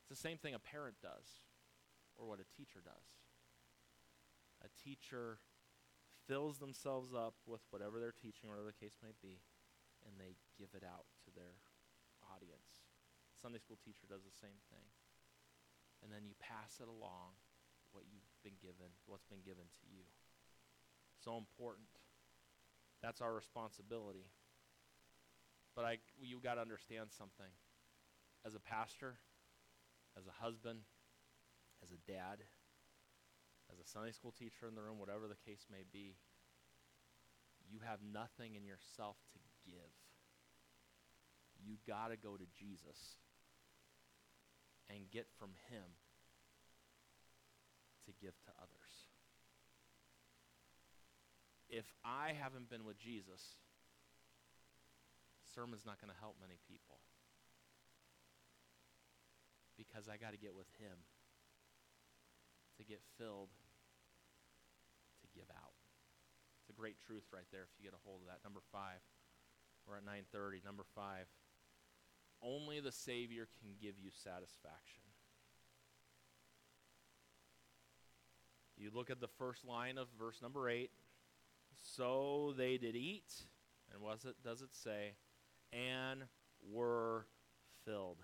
It's 0.00 0.12
the 0.14 0.28
same 0.28 0.38
thing 0.38 0.54
a 0.54 0.62
parent 0.62 0.96
does 1.02 1.42
or 2.16 2.26
what 2.26 2.38
a 2.38 2.48
teacher 2.54 2.80
does. 2.80 3.18
A 4.62 4.70
teacher 4.74 5.38
fills 6.26 6.58
themselves 6.58 7.14
up 7.14 7.34
with 7.46 7.62
whatever 7.70 7.98
they're 7.98 8.14
teaching, 8.14 8.50
whatever 8.50 8.68
the 8.68 8.76
case 8.76 8.98
may 9.02 9.14
be, 9.22 9.40
and 10.06 10.18
they 10.18 10.36
give 10.58 10.74
it 10.74 10.82
out 10.82 11.06
to 11.24 11.30
their 11.34 11.58
audience. 12.26 12.84
Sunday 13.38 13.58
school 13.58 13.78
teacher 13.78 14.06
does 14.10 14.26
the 14.26 14.34
same 14.34 14.58
thing. 14.68 14.86
And 16.02 16.12
then 16.12 16.24
you 16.24 16.34
pass 16.38 16.78
it 16.80 16.88
along 16.88 17.34
what 17.92 18.04
you've 18.10 18.28
been 18.44 18.58
given, 18.60 18.92
what's 19.06 19.26
been 19.26 19.42
given 19.44 19.66
to 19.66 19.84
you. 19.90 20.04
So 21.24 21.36
important. 21.36 21.88
That's 23.02 23.20
our 23.20 23.34
responsibility. 23.34 24.30
But 25.74 25.84
I, 25.84 25.98
you 26.20 26.40
got 26.42 26.54
to 26.54 26.60
understand 26.60 27.10
something. 27.10 27.50
As 28.46 28.54
a 28.54 28.60
pastor, 28.60 29.18
as 30.16 30.26
a 30.26 30.42
husband, 30.42 30.80
as 31.82 31.90
a 31.90 32.00
dad, 32.10 32.42
as 33.70 33.78
a 33.78 33.86
Sunday 33.86 34.12
school 34.12 34.32
teacher 34.32 34.66
in 34.66 34.74
the 34.74 34.82
room, 34.82 34.98
whatever 34.98 35.28
the 35.28 35.38
case 35.46 35.66
may 35.70 35.84
be, 35.92 36.16
you 37.70 37.80
have 37.84 37.98
nothing 38.02 38.54
in 38.54 38.64
yourself 38.64 39.16
to 39.32 39.38
give. 39.66 39.92
You 41.60 41.76
got 41.86 42.08
to 42.08 42.16
go 42.16 42.36
to 42.36 42.46
Jesus 42.56 43.18
and 44.88 45.10
get 45.10 45.26
from 45.38 45.50
him 45.68 45.84
to 48.06 48.12
give 48.20 48.34
to 48.48 48.52
others. 48.56 48.92
If 51.68 51.84
I 52.04 52.32
haven't 52.32 52.72
been 52.72 52.84
with 52.84 52.96
Jesus, 52.96 53.60
sermon's 55.54 55.84
not 55.84 56.00
going 56.00 56.08
to 56.08 56.20
help 56.20 56.40
many 56.40 56.56
people 56.64 56.96
because 59.76 60.08
I 60.08 60.16
got 60.16 60.32
to 60.32 60.40
get 60.40 60.56
with 60.56 60.68
him 60.80 60.96
to 62.80 62.82
get 62.82 63.04
filled 63.20 63.52
to 65.20 65.26
give 65.36 65.46
out. 65.52 65.76
It's 66.62 66.72
a 66.72 66.76
great 66.76 66.96
truth 67.04 67.28
right 67.32 67.46
there 67.52 67.68
if 67.68 67.72
you 67.76 67.84
get 67.84 67.92
a 67.92 68.02
hold 68.02 68.24
of 68.24 68.28
that. 68.32 68.40
Number 68.42 68.64
5. 68.72 68.98
We're 69.86 70.00
at 70.00 70.04
9:30. 70.04 70.64
Number 70.64 70.84
5. 70.94 71.28
Only 72.42 72.80
the 72.80 72.92
Savior 72.92 73.48
can 73.60 73.70
give 73.80 73.98
you 73.98 74.10
satisfaction. 74.10 75.02
You 78.76 78.90
look 78.94 79.10
at 79.10 79.20
the 79.20 79.28
first 79.28 79.64
line 79.64 79.98
of 79.98 80.06
verse 80.18 80.40
number 80.40 80.68
8. 80.68 80.90
So 81.96 82.54
they 82.56 82.76
did 82.76 82.96
eat, 82.96 83.32
and 83.92 84.02
was 84.02 84.24
it 84.24 84.36
does 84.42 84.62
it 84.62 84.74
say 84.74 85.14
and 85.72 86.22
were 86.70 87.26
filled. 87.84 88.18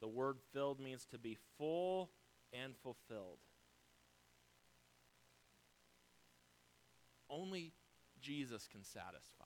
The 0.00 0.08
word 0.08 0.36
filled 0.52 0.80
means 0.80 1.06
to 1.10 1.18
be 1.18 1.36
full 1.58 2.10
and 2.52 2.74
fulfilled. 2.82 3.38
Only 7.28 7.72
Jesus 8.20 8.66
can 8.66 8.82
satisfy. 8.82 9.44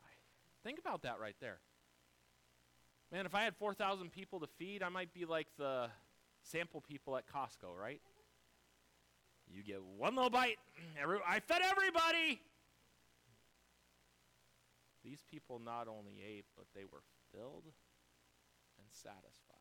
Think 0.63 0.79
about 0.79 1.03
that 1.03 1.21
right 1.21 1.37
there. 1.41 1.59
Man, 3.15 3.27
if 3.27 3.35
I 3.37 3.45
had 3.45 3.55
4,000 3.55 4.11
people 4.11 4.41
to 4.41 4.49
feed, 4.59 4.83
I 4.83 4.89
might 4.89 5.15
be 5.15 5.25
like 5.25 5.47
the 5.57 5.87
sample 6.43 6.81
people 6.81 7.17
at 7.17 7.23
Costco, 7.29 7.69
right? 7.81 8.01
You 9.47 9.63
get 9.63 9.85
one 9.85 10.17
little 10.17 10.31
bite. 10.31 10.57
Every, 11.01 11.19
I 11.25 11.39
fed 11.39 11.61
everybody. 11.63 12.41
These 15.05 15.23
people 15.31 15.61
not 15.65 15.87
only 15.87 16.25
ate, 16.29 16.47
but 16.57 16.65
they 16.75 16.83
were 16.83 17.05
filled 17.33 17.67
and 18.79 18.87
satisfied. 18.91 19.59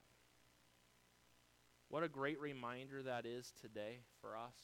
What 1.90 2.02
a 2.02 2.10
great 2.10 2.42
reminder 2.42 3.04
that 3.04 3.28
is 3.28 3.54
today 3.62 4.00
for 4.20 4.36
us. 4.36 4.58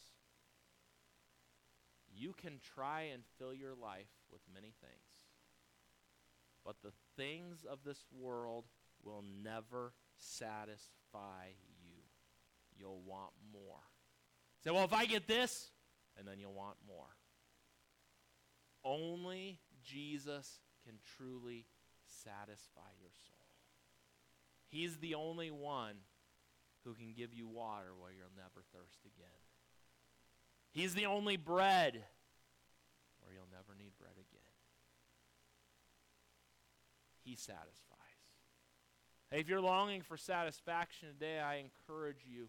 You 2.12 2.34
can 2.34 2.60
try 2.76 3.02
and 3.14 3.22
fill 3.38 3.54
your 3.54 3.76
life 3.76 4.10
with 4.32 4.42
many 4.52 4.74
things, 4.82 5.28
but 6.66 6.78
the 6.82 6.94
things 7.16 7.66
of 7.70 7.84
this 7.86 8.04
world 8.20 8.66
will 9.04 9.24
never 9.44 9.94
satisfy 10.18 11.48
you. 11.84 11.96
You'll 12.78 13.02
want 13.06 13.32
more. 13.54 13.82
Say, 14.64 14.72
well, 14.72 14.84
if 14.84 14.94
I 14.94 15.06
get 15.06 15.28
this, 15.28 15.72
and 16.18 16.28
then 16.28 16.40
you'll 16.40 16.54
want 16.54 16.78
more. 16.88 17.16
Only 18.84 19.60
Jesus 19.84 20.60
can 20.86 20.96
truly 21.18 21.66
satisfy 22.06 22.90
your 23.00 23.12
soul. 23.28 23.36
He's 24.68 24.98
the 24.98 25.16
only 25.16 25.50
one 25.50 25.96
who 26.84 26.94
can 26.94 27.14
give 27.14 27.34
you 27.34 27.48
water 27.48 27.90
where 27.98 28.12
you'll 28.12 28.36
never 28.36 28.64
thirst 28.74 29.00
again. 29.06 29.28
He's 30.72 30.94
the 30.94 31.08
only 31.08 31.38
bread 31.38 32.04
where 33.20 33.34
you'll 33.34 33.52
never 33.52 33.76
need 33.78 33.92
bread 33.98 34.14
again. 34.14 34.42
He 37.24 37.36
satisfies. 37.36 37.89
If 39.32 39.48
you're 39.48 39.62
longing 39.62 40.02
for 40.02 40.18
satisfaction 40.18 41.10
today, 41.10 41.40
I 41.40 41.62
encourage 41.62 42.26
you 42.26 42.48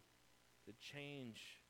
to 0.64 0.72
change 0.80 1.60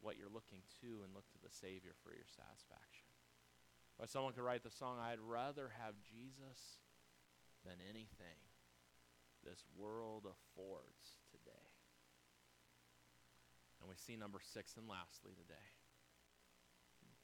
what 0.00 0.16
you're 0.16 0.32
looking 0.32 0.62
to 0.80 1.02
and 1.02 1.12
look 1.14 1.26
to 1.32 1.42
the 1.42 1.50
Savior 1.50 1.90
for 2.04 2.10
your 2.10 2.26
satisfaction. 2.26 3.10
Or 3.98 4.06
someone 4.06 4.32
could 4.32 4.44
write 4.44 4.62
the 4.62 4.70
song, 4.70 4.98
I'd 5.00 5.18
rather 5.18 5.70
have 5.82 5.94
Jesus 6.06 6.78
than 7.64 7.82
anything 7.88 8.38
this 9.44 9.64
world 9.76 10.22
affords 10.22 11.18
today. 11.32 11.68
And 13.80 13.88
we 13.88 13.96
see 13.96 14.16
number 14.16 14.38
six 14.42 14.76
and 14.76 14.88
lastly 14.88 15.32
today 15.34 15.68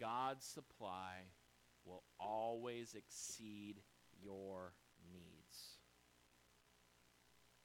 God's 0.01 0.45
supply 0.45 1.31
will 1.85 2.03
always 2.19 2.95
exceed 2.95 3.77
your 4.21 4.73
needs. 5.13 5.79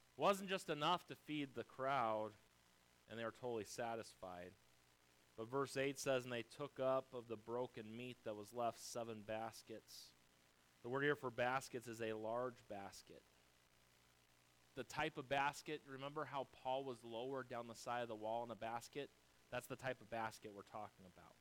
It 0.08 0.09
wasn't 0.20 0.50
just 0.50 0.70
enough 0.70 1.06
to 1.08 1.16
feed 1.16 1.50
the 1.56 1.64
crowd 1.64 2.32
and 3.10 3.20
they 3.20 3.24
were 3.24 3.34
totally 3.40 3.66
satisfied. 3.66 4.52
But 5.38 5.50
verse 5.50 5.78
8 5.78 5.98
says, 5.98 6.26
And 6.26 6.34
they 6.34 6.44
took 6.58 6.80
up 6.80 7.08
of 7.14 7.28
the 7.28 7.38
broken 7.38 7.96
meat 7.96 8.18
that 8.26 8.36
was 8.36 8.54
left 8.54 8.80
seven 8.80 9.24
baskets. 9.26 10.12
The 10.84 10.90
word 10.90 11.04
here 11.04 11.16
for 11.16 11.32
baskets 11.32 11.88
is 11.88 12.02
a 12.02 12.14
large 12.14 12.62
basket. 12.70 13.22
The 14.76 14.84
type 14.84 15.18
of 15.18 15.28
basket, 15.28 15.82
remember 15.90 16.26
how 16.26 16.48
Paul 16.64 16.84
was 16.84 17.04
lowered 17.04 17.50
down 17.50 17.68
the 17.68 17.76
side 17.76 18.04
of 18.04 18.10
the 18.10 18.16
wall 18.16 18.44
in 18.44 18.52
a 18.52 18.56
basket? 18.56 19.10
That's 19.52 19.68
the 19.68 19.76
type 19.76 20.00
of 20.02 20.10
basket 20.10 20.52
we're 20.54 20.62
talking 20.64 21.06
about. 21.06 21.36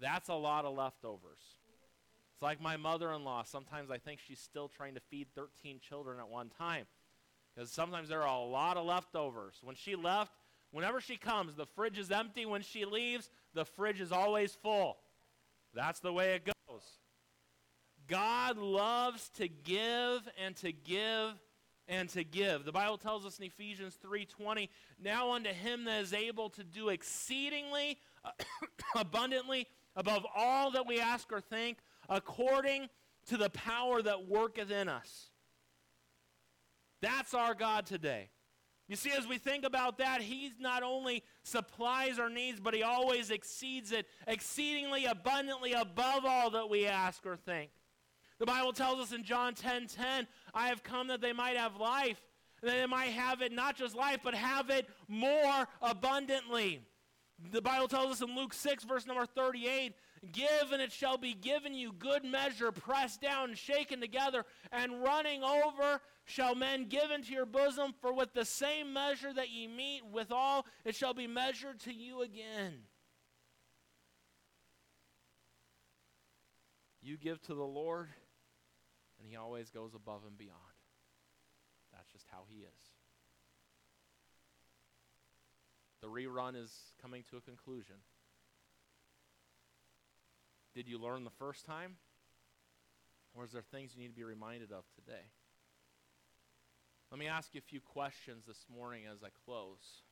That's 0.00 0.28
a 0.28 0.34
lot 0.34 0.64
of 0.64 0.76
leftovers. 0.76 1.42
It's 2.34 2.42
like 2.42 2.60
my 2.60 2.76
mother 2.76 3.12
in 3.12 3.24
law. 3.24 3.42
Sometimes 3.42 3.90
I 3.90 3.98
think 3.98 4.20
she's 4.20 4.40
still 4.40 4.68
trying 4.68 4.94
to 4.94 5.00
feed 5.00 5.28
13 5.34 5.80
children 5.80 6.18
at 6.18 6.28
one 6.28 6.50
time. 6.50 6.86
Because 7.54 7.70
sometimes 7.70 8.08
there 8.08 8.22
are 8.22 8.36
a 8.36 8.44
lot 8.44 8.76
of 8.76 8.86
leftovers. 8.86 9.54
When 9.62 9.76
she 9.76 9.94
left, 9.94 10.32
whenever 10.70 11.00
she 11.00 11.16
comes, 11.16 11.54
the 11.54 11.66
fridge 11.66 11.98
is 11.98 12.10
empty. 12.10 12.46
When 12.46 12.62
she 12.62 12.84
leaves, 12.84 13.30
the 13.54 13.64
fridge 13.64 14.00
is 14.00 14.12
always 14.12 14.54
full. 14.54 14.98
That's 15.74 16.00
the 16.00 16.12
way 16.12 16.34
it 16.34 16.44
goes. 16.44 16.82
God 18.06 18.58
loves 18.58 19.30
to 19.36 19.48
give 19.48 20.28
and 20.42 20.54
to 20.56 20.72
give 20.72 21.32
and 21.88 22.08
to 22.10 22.24
give. 22.24 22.64
The 22.64 22.72
Bible 22.72 22.98
tells 22.98 23.26
us 23.26 23.38
in 23.38 23.44
Ephesians 23.44 23.96
3:20, 23.96 24.70
"Now 24.98 25.32
unto 25.32 25.50
him 25.50 25.84
that 25.84 26.02
is 26.02 26.12
able 26.12 26.50
to 26.50 26.64
do 26.64 26.88
exceedingly 26.88 27.98
abundantly 28.94 29.66
above 29.96 30.26
all 30.34 30.70
that 30.72 30.86
we 30.86 31.00
ask 31.00 31.32
or 31.32 31.40
think, 31.40 31.78
according 32.08 32.88
to 33.26 33.36
the 33.36 33.50
power 33.50 34.02
that 34.02 34.26
worketh 34.26 34.70
in 34.70 34.88
us. 34.88 35.30
That's 37.04 37.34
our 37.34 37.54
God 37.54 37.84
today. 37.84 38.30
You 38.88 38.96
see, 38.96 39.10
as 39.10 39.26
we 39.26 39.36
think 39.36 39.64
about 39.64 39.98
that, 39.98 40.22
He 40.22 40.52
not 40.58 40.82
only 40.82 41.22
supplies 41.42 42.18
our 42.18 42.30
needs, 42.30 42.60
but 42.60 42.72
He 42.72 42.82
always 42.82 43.30
exceeds 43.30 43.92
it, 43.92 44.06
exceedingly 44.26 45.04
abundantly 45.04 45.74
above 45.74 46.24
all 46.24 46.48
that 46.50 46.70
we 46.70 46.86
ask 46.86 47.26
or 47.26 47.36
think. 47.36 47.70
The 48.38 48.46
Bible 48.46 48.72
tells 48.72 49.00
us 49.00 49.12
in 49.12 49.22
John 49.22 49.54
10 49.54 49.86
10, 49.88 50.26
I 50.54 50.68
have 50.68 50.82
come 50.82 51.08
that 51.08 51.20
they 51.20 51.34
might 51.34 51.58
have 51.58 51.76
life, 51.76 52.22
and 52.62 52.70
that 52.70 52.76
they 52.76 52.86
might 52.86 53.10
have 53.10 53.42
it 53.42 53.52
not 53.52 53.76
just 53.76 53.94
life, 53.94 54.20
but 54.24 54.34
have 54.34 54.70
it 54.70 54.88
more 55.06 55.68
abundantly. 55.82 56.80
The 57.52 57.60
Bible 57.60 57.88
tells 57.88 58.12
us 58.12 58.22
in 58.26 58.34
Luke 58.34 58.54
6, 58.54 58.84
verse 58.84 59.06
number 59.06 59.26
38 59.26 59.92
Give, 60.32 60.72
and 60.72 60.80
it 60.80 60.92
shall 60.92 61.16
be 61.16 61.34
given 61.34 61.74
you 61.74 61.92
good 61.92 62.24
measure, 62.24 62.72
pressed 62.72 63.20
down 63.20 63.54
shaken 63.54 64.00
together, 64.00 64.44
and 64.72 65.02
running 65.02 65.42
over 65.42 66.00
shall 66.24 66.54
men 66.54 66.86
give 66.88 67.10
into 67.10 67.32
your 67.32 67.46
bosom. 67.46 67.94
For 68.00 68.12
with 68.12 68.32
the 68.32 68.44
same 68.44 68.92
measure 68.92 69.32
that 69.32 69.50
ye 69.50 69.66
meet 69.66 70.02
withal, 70.10 70.66
it 70.84 70.94
shall 70.94 71.14
be 71.14 71.26
measured 71.26 71.80
to 71.80 71.92
you 71.92 72.22
again. 72.22 72.74
You 77.02 77.18
give 77.18 77.40
to 77.42 77.54
the 77.54 77.62
Lord, 77.62 78.08
and 79.18 79.28
He 79.28 79.36
always 79.36 79.70
goes 79.70 79.94
above 79.94 80.22
and 80.26 80.38
beyond. 80.38 80.58
That's 81.92 82.10
just 82.10 82.26
how 82.30 82.44
He 82.48 82.60
is. 82.60 82.92
The 86.00 86.08
rerun 86.08 86.56
is 86.56 86.70
coming 87.00 87.22
to 87.30 87.36
a 87.36 87.40
conclusion. 87.40 87.96
Did 90.74 90.88
you 90.88 90.98
learn 90.98 91.24
the 91.24 91.30
first 91.30 91.64
time? 91.64 91.96
Or 93.34 93.44
is 93.44 93.52
there 93.52 93.62
things 93.62 93.92
you 93.94 94.02
need 94.02 94.08
to 94.08 94.14
be 94.14 94.24
reminded 94.24 94.72
of 94.72 94.84
today? 94.94 95.26
Let 97.10 97.18
me 97.18 97.28
ask 97.28 97.54
you 97.54 97.58
a 97.58 97.70
few 97.70 97.80
questions 97.80 98.44
this 98.46 98.66
morning 98.74 99.02
as 99.10 99.22
I 99.22 99.28
close. 99.44 100.02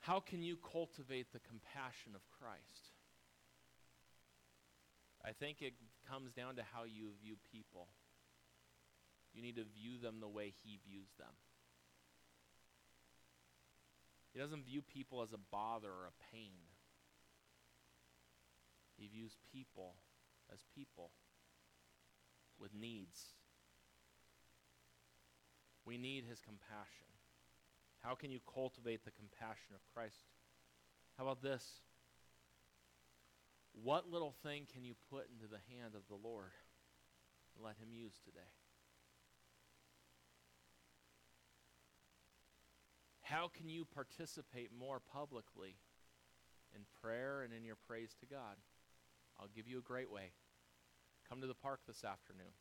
How 0.00 0.18
can 0.18 0.42
you 0.42 0.56
cultivate 0.56 1.32
the 1.32 1.40
compassion 1.40 2.12
of 2.14 2.22
Christ? 2.38 2.94
I 5.24 5.32
think 5.32 5.60
it 5.60 5.74
comes 6.08 6.32
down 6.32 6.56
to 6.56 6.62
how 6.62 6.84
you 6.84 7.10
view 7.22 7.36
people. 7.52 7.88
You 9.34 9.42
need 9.42 9.56
to 9.56 9.64
view 9.64 9.98
them 10.02 10.20
the 10.20 10.28
way 10.28 10.54
He 10.64 10.80
views 10.88 11.10
them. 11.18 11.34
He 14.32 14.40
doesn't 14.40 14.64
view 14.64 14.80
people 14.82 15.22
as 15.22 15.32
a 15.32 15.38
bother 15.50 15.88
or 15.88 16.06
a 16.06 16.32
pain. 16.32 16.69
He 19.00 19.08
views 19.08 19.38
people 19.50 19.94
as 20.52 20.60
people 20.76 21.10
with 22.58 22.74
needs. 22.74 23.18
We 25.86 25.96
need 25.96 26.24
his 26.28 26.42
compassion. 26.42 27.08
How 28.00 28.14
can 28.14 28.30
you 28.30 28.40
cultivate 28.52 29.04
the 29.04 29.10
compassion 29.10 29.74
of 29.74 29.80
Christ? 29.94 30.26
How 31.16 31.24
about 31.24 31.42
this? 31.42 31.64
What 33.72 34.10
little 34.10 34.34
thing 34.42 34.66
can 34.70 34.84
you 34.84 34.94
put 35.08 35.28
into 35.32 35.48
the 35.48 35.64
hand 35.74 35.94
of 35.94 36.02
the 36.08 36.28
Lord 36.28 36.52
and 37.56 37.64
let 37.64 37.78
him 37.78 37.92
use 37.92 38.20
today? 38.22 38.52
How 43.22 43.48
can 43.48 43.70
you 43.70 43.86
participate 43.86 44.70
more 44.78 45.00
publicly 45.00 45.76
in 46.74 46.82
prayer 47.00 47.42
and 47.42 47.54
in 47.54 47.64
your 47.64 47.76
praise 47.86 48.14
to 48.20 48.26
God? 48.26 48.56
I'll 49.40 49.48
give 49.54 49.66
you 49.66 49.78
a 49.78 49.82
great 49.82 50.10
way. 50.10 50.32
Come 51.28 51.40
to 51.40 51.46
the 51.46 51.54
park 51.54 51.80
this 51.86 52.04
afternoon. 52.04 52.52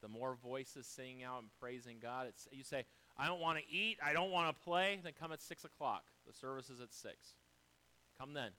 The 0.00 0.08
more 0.08 0.36
voices 0.42 0.86
singing 0.86 1.22
out 1.22 1.42
and 1.42 1.50
praising 1.60 1.98
God, 2.00 2.26
it's, 2.28 2.48
you 2.50 2.64
say, 2.64 2.84
I 3.18 3.26
don't 3.26 3.40
want 3.40 3.58
to 3.58 3.64
eat, 3.70 3.98
I 4.02 4.14
don't 4.14 4.30
want 4.30 4.56
to 4.56 4.64
play, 4.64 4.98
then 5.02 5.12
come 5.18 5.32
at 5.32 5.42
6 5.42 5.64
o'clock. 5.64 6.04
The 6.26 6.32
service 6.32 6.70
is 6.70 6.80
at 6.80 6.92
6. 6.92 7.14
Come 8.18 8.32
then. 8.32 8.52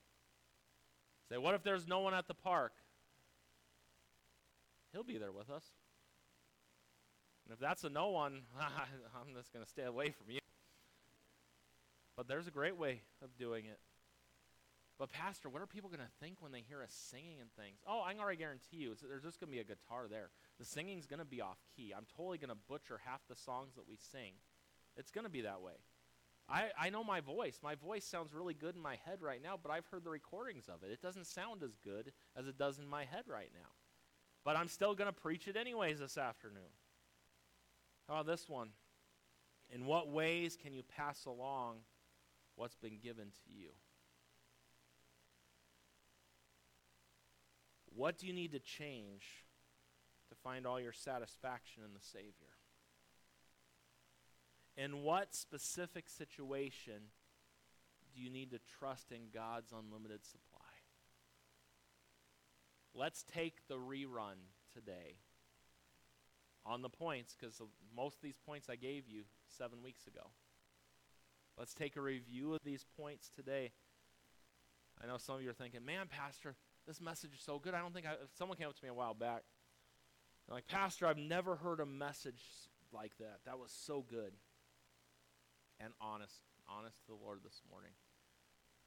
Say, 1.30 1.38
what 1.38 1.56
if 1.56 1.64
there's 1.64 1.88
no 1.88 2.02
one 2.02 2.14
at 2.14 2.28
the 2.28 2.36
park? 2.36 2.74
He'll 4.92 5.04
be 5.04 5.18
there 5.18 5.32
with 5.32 5.50
us. 5.50 5.64
And 7.46 7.54
if 7.54 7.60
that's 7.60 7.84
a 7.84 7.90
no 7.90 8.10
one, 8.10 8.42
I'm 8.60 9.34
just 9.36 9.52
going 9.52 9.64
to 9.64 9.70
stay 9.70 9.84
away 9.84 10.12
from 10.12 10.30
you. 10.30 10.40
But 12.16 12.28
there's 12.28 12.48
a 12.48 12.52
great 12.52 12.78
way 12.78 13.02
of 13.24 13.36
doing 13.38 13.66
it. 13.66 13.80
But, 15.02 15.12
Pastor, 15.12 15.50
what 15.50 15.64
are 15.64 15.66
people 15.66 15.90
going 15.90 16.06
to 16.06 16.20
think 16.24 16.44
when 16.44 16.52
they 16.52 16.62
hear 16.62 16.84
us 16.84 16.94
singing 16.94 17.42
and 17.42 17.50
things? 17.54 17.80
Oh, 17.88 18.04
I 18.06 18.12
can 18.12 18.22
already 18.22 18.38
guarantee 18.38 18.78
you, 18.78 18.94
there's 19.02 19.24
just 19.24 19.40
going 19.40 19.50
to 19.50 19.56
be 19.56 19.60
a 19.60 19.64
guitar 19.64 20.06
there. 20.08 20.30
The 20.60 20.64
singing's 20.64 21.08
going 21.08 21.18
to 21.18 21.26
be 21.26 21.42
off 21.42 21.58
key. 21.76 21.92
I'm 21.98 22.06
totally 22.16 22.38
going 22.38 22.52
to 22.52 22.58
butcher 22.70 23.02
half 23.04 23.22
the 23.28 23.36
songs 23.36 23.74
that 23.78 23.90
we 23.90 23.96
sing. 23.98 24.34
It's 24.96 25.10
going 25.10 25.24
to 25.24 25.32
be 25.32 25.42
that 25.42 25.60
way. 25.60 25.74
I, 26.48 26.66
I 26.80 26.90
know 26.92 27.04
my 27.04 27.20
voice. 27.20 27.58
My 27.64 27.74
voice 27.74 28.06
sounds 28.06 28.32
really 28.32 28.54
good 28.54 28.76
in 28.76 28.82
my 28.84 29.00
head 29.04 29.24
right 29.24 29.42
now, 29.42 29.56
but 29.60 29.72
I've 29.72 29.88
heard 29.88 30.04
the 30.04 30.12
recordings 30.12 30.66
of 30.70 30.84
it. 30.84 30.92
It 30.92 31.02
doesn't 31.02 31.26
sound 31.26 31.64
as 31.64 31.76
good 31.84 32.12
as 32.38 32.46
it 32.46 32.60
does 32.60 32.78
in 32.78 32.88
my 32.88 33.06
head 33.06 33.24
right 33.28 33.50
now. 33.56 33.70
But 34.46 34.56
I'm 34.56 34.68
still 34.68 34.94
going 34.94 35.12
to 35.12 35.20
preach 35.20 35.48
it 35.48 35.58
anyways 35.58 35.98
this 35.98 36.20
afternoon. 36.20 36.78
How 38.08 38.20
about 38.20 38.28
this 38.28 38.48
one? 38.48 38.70
In 39.74 39.88
what 39.88 40.10
ways 40.10 40.56
can 40.62 40.76
you 40.76 40.84
pass 40.84 41.26
along 41.26 41.78
what's 42.56 42.76
been 42.76 43.00
given 43.02 43.30
to 43.48 43.52
you? 43.52 43.72
What 47.94 48.18
do 48.18 48.26
you 48.26 48.34
need 48.34 48.54
to 48.54 48.60
change 48.60 49.46
to 50.30 50.36
find 50.36 50.66
all 50.66 50.80
your 50.80 50.94
satisfaction 50.94 51.84
in 51.86 51.94
the 51.94 52.02
Savior? 52.02 52.56
In 54.78 55.04
what 55.04 55.36
specific 55.36 56.08
situation 56.08 57.12
do 58.14 58.22
you 58.22 58.30
need 58.30 58.52
to 58.52 58.60
trust 58.80 59.12
in 59.12 59.30
God's 59.34 59.72
unlimited 59.72 60.26
supply? 60.26 60.60
Let's 62.94 63.24
take 63.24 63.68
the 63.68 63.76
rerun 63.76 64.50
today 64.74 65.18
on 66.66 66.82
the 66.82 66.90
points 66.90 67.36
because 67.38 67.62
most 67.96 68.18
of 68.18 68.22
these 68.22 68.38
points 68.46 68.70
I 68.70 68.76
gave 68.76 69.08
you 69.08 69.24
seven 69.48 69.82
weeks 69.84 70.08
ago. 70.08 70.32
Let's 71.58 71.74
take 71.74 71.96
a 71.96 72.02
review 72.02 72.54
of 72.54 72.60
these 72.64 72.86
points 72.98 73.30
today. 73.30 73.72
I 75.02 75.08
know 75.08 75.18
some 75.18 75.36
of 75.36 75.44
you 75.44 75.50
are 75.50 75.54
thinking, 75.54 75.84
man, 75.86 76.08
Pastor, 76.10 76.56
this 76.88 77.00
message 77.02 77.34
is 77.34 77.42
so 77.42 77.60
good. 77.60 77.74
I 77.74 77.80
don't 77.80 77.94
think 77.94 78.06
I, 78.06 78.14
someone 78.38 78.58
came 78.58 78.68
up 78.68 78.76
to 78.76 78.84
me 78.84 78.90
a 78.90 78.94
while 78.94 79.14
back. 79.14 79.44
Like, 80.50 80.68
Pastor, 80.68 81.08
I've 81.08 81.18
never 81.18 81.56
heard 81.56 81.80
a 81.80 81.86
message 81.86 82.42
like 82.94 83.18
that. 83.20 83.40
That 83.46 83.58
was 83.60 83.72
so 83.72 84.04
good. 84.08 84.34
And 85.80 85.94
honest, 86.02 86.42
honest 86.68 87.00
to 87.06 87.08
the 87.08 87.24
Lord 87.24 87.40
this 87.44 87.62
morning. 87.70 87.92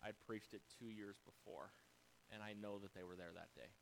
I'd 0.04 0.20
preached 0.26 0.52
it 0.52 0.60
two 0.78 0.90
years 0.90 1.16
before, 1.24 1.72
and 2.30 2.42
I 2.42 2.52
know 2.52 2.78
that 2.80 2.92
they 2.94 3.02
were 3.02 3.16
there 3.16 3.32
that 3.34 3.54
day. 3.56 3.72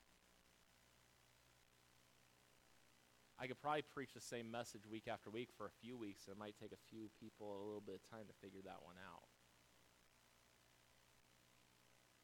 I 3.42 3.48
could 3.50 3.58
probably 3.58 3.82
preach 3.82 4.14
the 4.14 4.22
same 4.22 4.52
message 4.52 4.86
week 4.86 5.10
after 5.10 5.28
week 5.28 5.50
for 5.58 5.66
a 5.66 5.74
few 5.82 5.96
weeks, 5.96 6.30
and 6.30 6.36
it 6.36 6.38
might 6.38 6.54
take 6.62 6.70
a 6.70 6.78
few 6.88 7.10
people 7.18 7.58
a 7.58 7.66
little 7.66 7.82
bit 7.82 7.98
of 7.98 8.06
time 8.06 8.30
to 8.30 8.34
figure 8.38 8.62
that 8.62 8.86
one 8.86 8.94
out. 9.02 9.26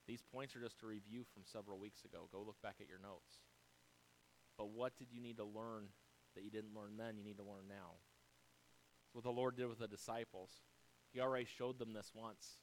These 0.09 0.23
points 0.33 0.57
are 0.57 0.61
just 0.61 0.83
a 0.83 0.87
review 0.87 1.23
from 1.35 1.43
several 1.45 1.79
weeks 1.79 2.07
ago. 2.07 2.29
Go 2.33 2.43
look 2.45 2.61
back 2.63 2.77
at 2.81 2.89
your 2.89 2.99
notes. 2.99 3.43
But 4.57 4.71
what 4.71 4.97
did 4.97 5.09
you 5.13 5.21
need 5.21 5.37
to 5.37 5.45
learn 5.45 5.89
that 6.35 6.43
you 6.43 6.51
didn't 6.51 6.75
learn 6.75 6.97
then, 6.97 7.19
you 7.19 7.23
need 7.23 7.37
to 7.37 7.45
learn 7.45 7.69
now? 7.69 8.01
It's 9.05 9.15
what 9.15 9.23
the 9.23 9.31
Lord 9.31 9.57
did 9.57 9.69
with 9.69 9.81
the 9.81 9.87
disciples. 9.87 10.51
He 11.13 11.21
already 11.21 11.45
showed 11.45 11.79
them 11.79 11.93
this 11.93 12.11
once. 12.15 12.57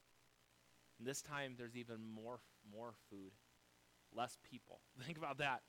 And 0.98 1.08
this 1.08 1.22
time 1.22 1.54
there's 1.56 1.78
even 1.78 1.98
more 2.04 2.40
more 2.70 2.94
food, 3.12 3.32
less 4.12 4.38
people. 4.44 4.80
Think 5.06 5.20
about 5.20 5.38
that. 5.38 5.62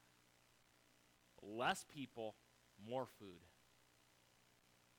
Less 1.43 1.85
people, 1.93 2.37
more 2.89 3.07
food. 3.19 3.45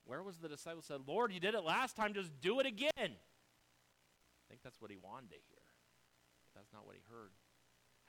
Where 0.04 0.22
was 0.22 0.38
the 0.38 0.48
disciple 0.48 0.82
said, 0.82 1.00
"Lord, 1.08 1.32
you 1.32 1.40
did 1.40 1.54
it 1.54 1.64
last 1.64 1.96
time, 1.96 2.14
just 2.14 2.30
do 2.40 2.60
it 2.60 2.66
again." 2.66 2.90
I 2.96 4.48
think 4.48 4.62
that's 4.62 4.80
what 4.80 4.92
he 4.92 4.96
wanted 4.96 5.30
to 5.30 5.36
hear. 5.48 5.57
That's 6.58 6.74
not 6.74 6.82
what 6.82 6.98
he 6.98 7.02
heard. 7.06 7.30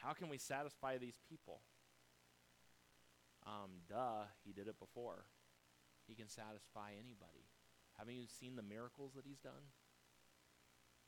How 0.02 0.18
can 0.18 0.26
we 0.26 0.42
satisfy 0.42 0.98
these 0.98 1.22
people? 1.30 1.62
Um, 3.46 3.86
duh, 3.86 4.26
he 4.44 4.54
did 4.54 4.66
it 4.66 4.82
before. 4.82 5.30
He 6.10 6.16
can 6.16 6.28
satisfy 6.28 6.98
anybody. 6.98 7.46
Haven't 7.94 8.18
you 8.18 8.26
seen 8.26 8.56
the 8.56 8.66
miracles 8.66 9.14
that 9.14 9.30
he's 9.30 9.38
done? 9.38 9.70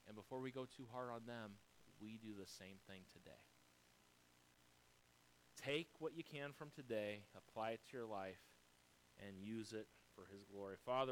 And 0.06 0.16
before 0.16 0.40
we 0.40 0.52
go 0.52 0.70
too 0.70 0.86
hard 0.94 1.10
on 1.10 1.26
them, 1.26 1.58
we 1.98 2.22
do 2.22 2.38
the 2.38 2.46
same 2.46 2.78
thing 2.86 3.10
today. 3.10 3.42
Take 5.58 5.90
what 5.98 6.14
you 6.16 6.24
can 6.24 6.54
from 6.54 6.70
today, 6.70 7.26
apply 7.34 7.72
it 7.72 7.82
to 7.90 7.98
your 7.98 8.06
life, 8.06 8.46
and 9.18 9.42
use 9.42 9.74
it 9.74 9.88
for 10.14 10.30
his 10.32 10.44
glory. 10.46 10.76
Father, 10.86 11.10